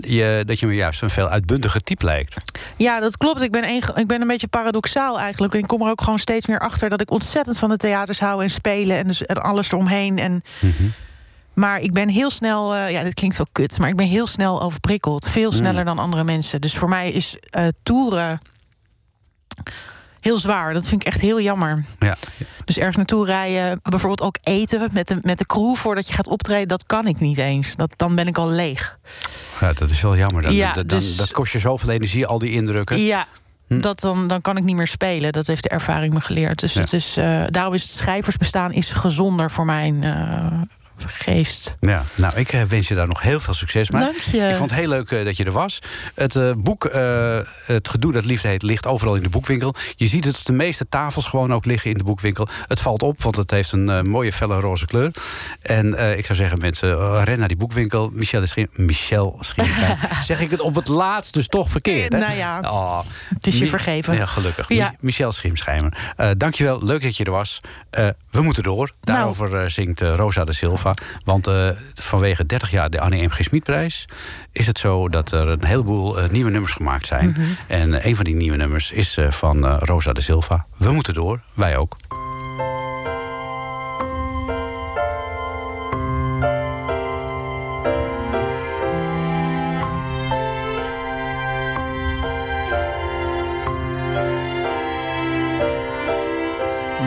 [0.01, 2.37] je, dat je me juist een veel uitbundiger type lijkt.
[2.77, 3.43] Ja, dat klopt.
[3.43, 5.53] Ik ben, een, ik ben een beetje paradoxaal eigenlijk.
[5.53, 8.21] En ik kom er ook gewoon steeds meer achter dat ik ontzettend van de theaters
[8.21, 10.19] hou en spelen en, dus, en alles eromheen.
[10.19, 10.43] En,
[11.55, 14.27] Maar ik ben heel snel, eh, ja, dit klinkt wel kut, maar ik ben heel
[14.27, 15.29] snel overprikkeld.
[15.31, 16.61] Veel sneller dan andere mensen.
[16.61, 18.41] Dus voor mij is eh toeren
[20.21, 20.75] heel zwaar.
[20.75, 21.85] Dat vind ik echt heel jammer.
[21.99, 22.17] Ja.
[22.65, 26.29] Dus ergens naartoe rijden, bijvoorbeeld ook eten met de, met de crew voordat je gaat
[26.29, 27.77] optreden, dat kan ik niet eens.
[27.77, 28.99] Dat, dan ben ik al leeg.
[29.61, 30.43] ja, dat is wel jammer.
[30.43, 32.99] Dan, Ja, dan- dus- dat kost je zoveel energie, al die indrukken.
[33.01, 33.27] Ja.
[33.67, 33.81] Hm.
[33.81, 35.33] Dat dan, dan kan ik niet meer spelen.
[35.33, 36.59] Dat heeft de ervaring me geleerd.
[36.61, 36.81] Dus, Ja.
[36.81, 40.03] het is, eh, daarom is het schrijversbestaan is gezonder voor mijn
[41.09, 41.77] geest.
[41.81, 44.03] Ja, nou, ik eh, wens je daar nog heel veel succes mee.
[44.03, 44.49] Dank je.
[44.49, 45.79] Ik vond het heel leuk eh, dat je er was.
[46.15, 46.89] Het eh, boek,
[47.65, 49.75] Het Gedoe dat Liefde heet, ligt overal in de boekwinkel.
[49.97, 52.49] Je ziet het op de meeste tafels gewoon ook liggen in de boekwinkel.
[52.67, 55.11] Het valt op, want het heeft een mooie felle roze kleur.
[55.63, 58.11] En ik zou zeggen, mensen, ren naar die boekwinkel.
[58.13, 58.69] Michel is geen...
[58.73, 59.99] Michel Schierenpijn.
[60.25, 62.19] zeg ik het op het laatst dus toch verkeerd, hè?
[62.19, 63.01] Nou ja, Oh,
[63.35, 64.15] het is je vergeven.
[64.15, 64.69] Ja, gelukkig.
[64.69, 64.89] Ja.
[64.91, 66.15] Mi- Michel Schiemschijmer.
[66.37, 67.61] Dankjewel, leuk dat je er was.
[68.31, 68.91] We moeten door.
[69.01, 69.19] Nou.
[69.19, 70.90] Daarover zingt Rosa de Silva.
[71.25, 73.31] Want eh, vanwege 30 jaar de Annie M.
[73.31, 73.43] G.
[73.43, 74.05] Smitprijs...
[74.53, 77.29] is het zo dat er een heleboel eh, nieuwe nummers gemaakt zijn.
[77.29, 77.41] Mhm.
[77.67, 80.67] En eh, een van die nieuwe nummers is eh, van Rosa de Silva.
[80.77, 81.97] We moeten door, wij ook.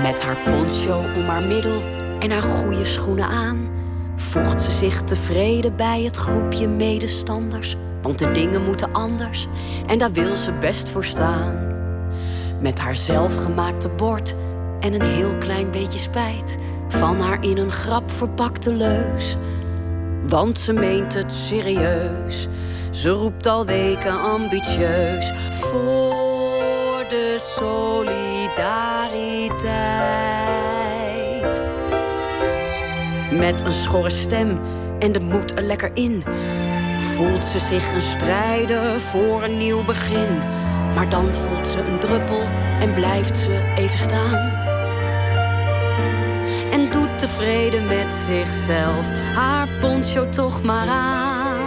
[0.02, 3.70] Met haar poncho om haar middel en haar goede schoenen aan,
[4.16, 7.76] voegt ze zich tevreden bij het groepje medestanders.
[8.02, 9.48] Want de dingen moeten anders
[9.88, 11.72] en daar wil ze best voor staan.
[12.62, 14.36] Met haar zelfgemaakte bord
[14.80, 16.58] en een heel klein beetje spijt
[16.88, 19.36] van haar in een grap verpakte leus.
[20.28, 22.48] Want ze meent het serieus.
[22.92, 30.43] Ze roept al weken ambitieus voor de solidariteit.
[33.38, 34.60] Met een schorre stem
[35.00, 36.24] en de moed er lekker in,
[37.16, 40.38] voelt ze zich een strijder voor een nieuw begin.
[40.96, 42.42] Maar dan voelt ze een druppel
[42.80, 44.64] en blijft ze even staan
[46.74, 51.58] en doet tevreden met zichzelf haar poncho toch maar aan.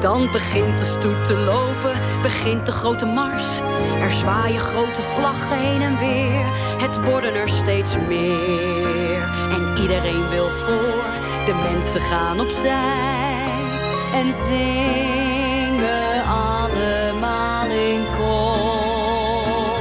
[0.00, 3.44] Dan begint de stoet te lopen, begint de grote mars.
[4.00, 6.44] Er zwaaien grote vlaggen heen en weer.
[6.80, 8.75] Het worden er steeds meer.
[9.50, 11.04] En iedereen wil voor,
[11.46, 13.54] de mensen gaan opzij.
[14.14, 19.78] En zingen allemaal in koor.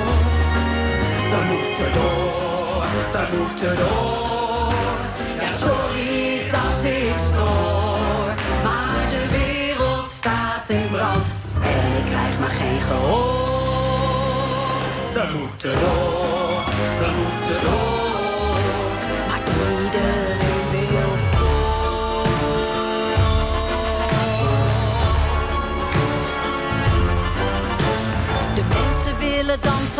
[1.31, 4.73] We moeten door, we moeten door.
[5.39, 8.25] Ja, sorry dat ik stoor.
[8.63, 11.27] Maar de wereld staat in brand
[11.61, 13.45] en ik krijg maar geen gehoor.
[15.13, 16.63] We moeten door,
[16.99, 18.04] we moeten door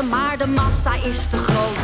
[0.09, 1.83] maar de massa is te groot.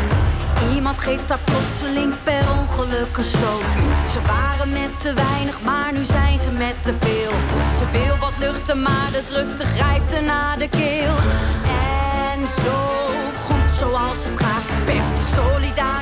[0.74, 3.72] Iemand geeft daar plotseling per ongeluk een stoot.
[4.12, 7.32] Ze waren met te weinig, maar nu zijn ze met te veel.
[7.80, 11.16] Ze wil wat luchten, maar de drukte grijpt er naar de keel.
[12.34, 12.80] En zo
[13.46, 16.01] goed zoals het gaat, beste solidariteit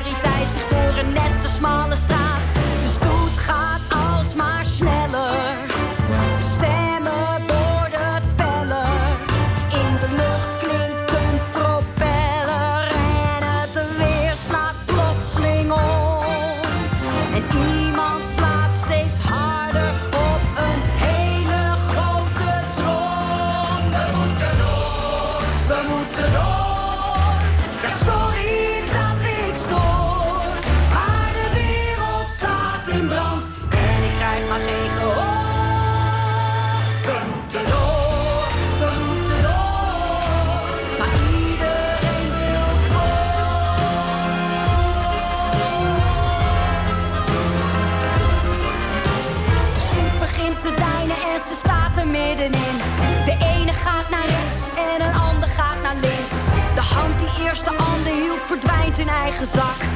[59.30, 59.89] eigen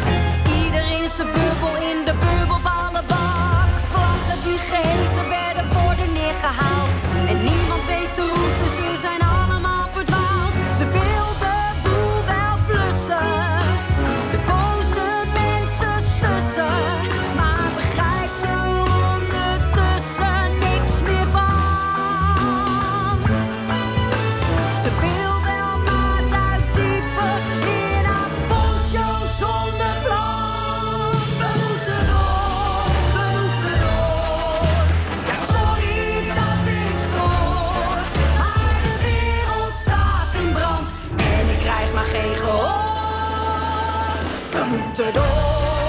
[44.55, 45.84] Come to door.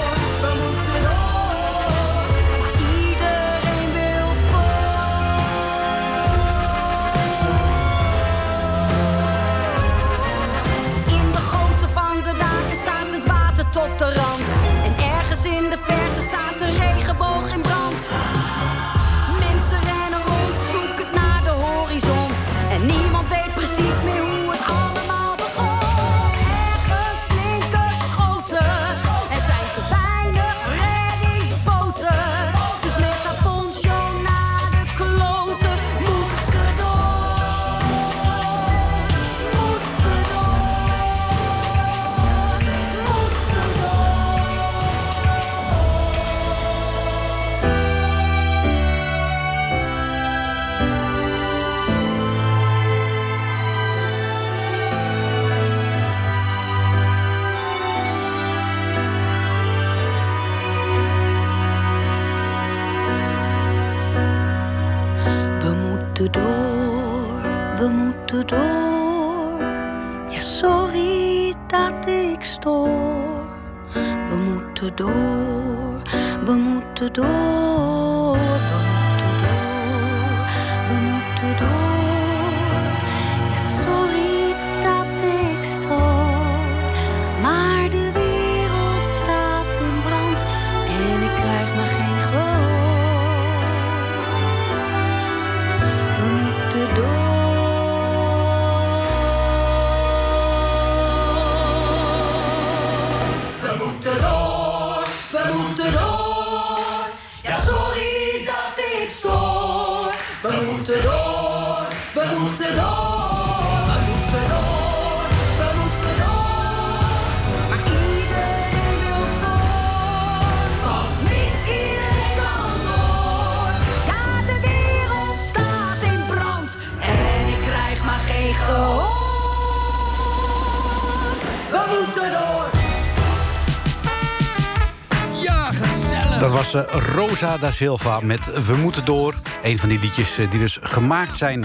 [136.38, 136.82] Dat was eh,
[137.14, 139.34] Rosa da Silva met We moeten door.
[139.62, 141.64] Een van die liedjes eh, die dus gemaakt zijn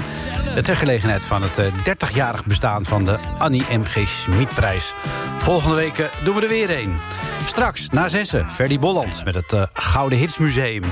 [0.64, 4.08] ter gelegenheid van het eh, 30-jarig bestaan van de Annie M.G.
[4.08, 4.94] Schmidprijs.
[5.38, 7.00] Volgende week doen we er weer een.
[7.46, 10.84] Straks, na zessen, Ferdy Bolland met het eh, Gouden Hits Museum.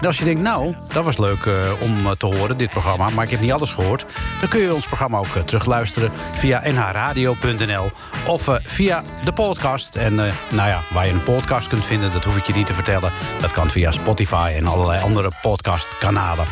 [0.00, 3.08] En als je denkt, nou, dat was leuk eh, om eh, te horen, dit programma...
[3.08, 4.04] maar ik heb niet alles gehoord...
[4.40, 7.90] dan kun je ons programma ook terugluisteren via nhradio.nl...
[8.26, 9.96] of via de podcast.
[9.96, 10.14] En
[10.48, 13.12] nou ja, waar je een podcast kunt vinden, dat hoef ik je niet te vertellen.
[13.40, 16.46] Dat kan via Spotify en allerlei andere podcastkanalen.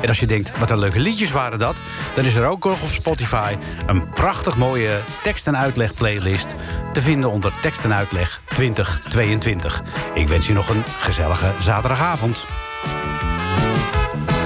[0.00, 1.82] En als je denkt, wat een leuke liedjes waren dat...
[2.14, 3.54] dan is er ook nog op Spotify
[3.86, 6.54] een prachtig mooie tekst- en uitleg-playlist...
[6.92, 9.82] te vinden onder tekst en uitleg 2022.
[10.14, 12.46] Ik wens je nog een gezellige zaterdagavond.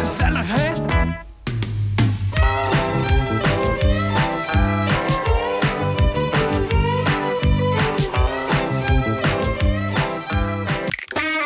[0.00, 0.67] Gezelligheid.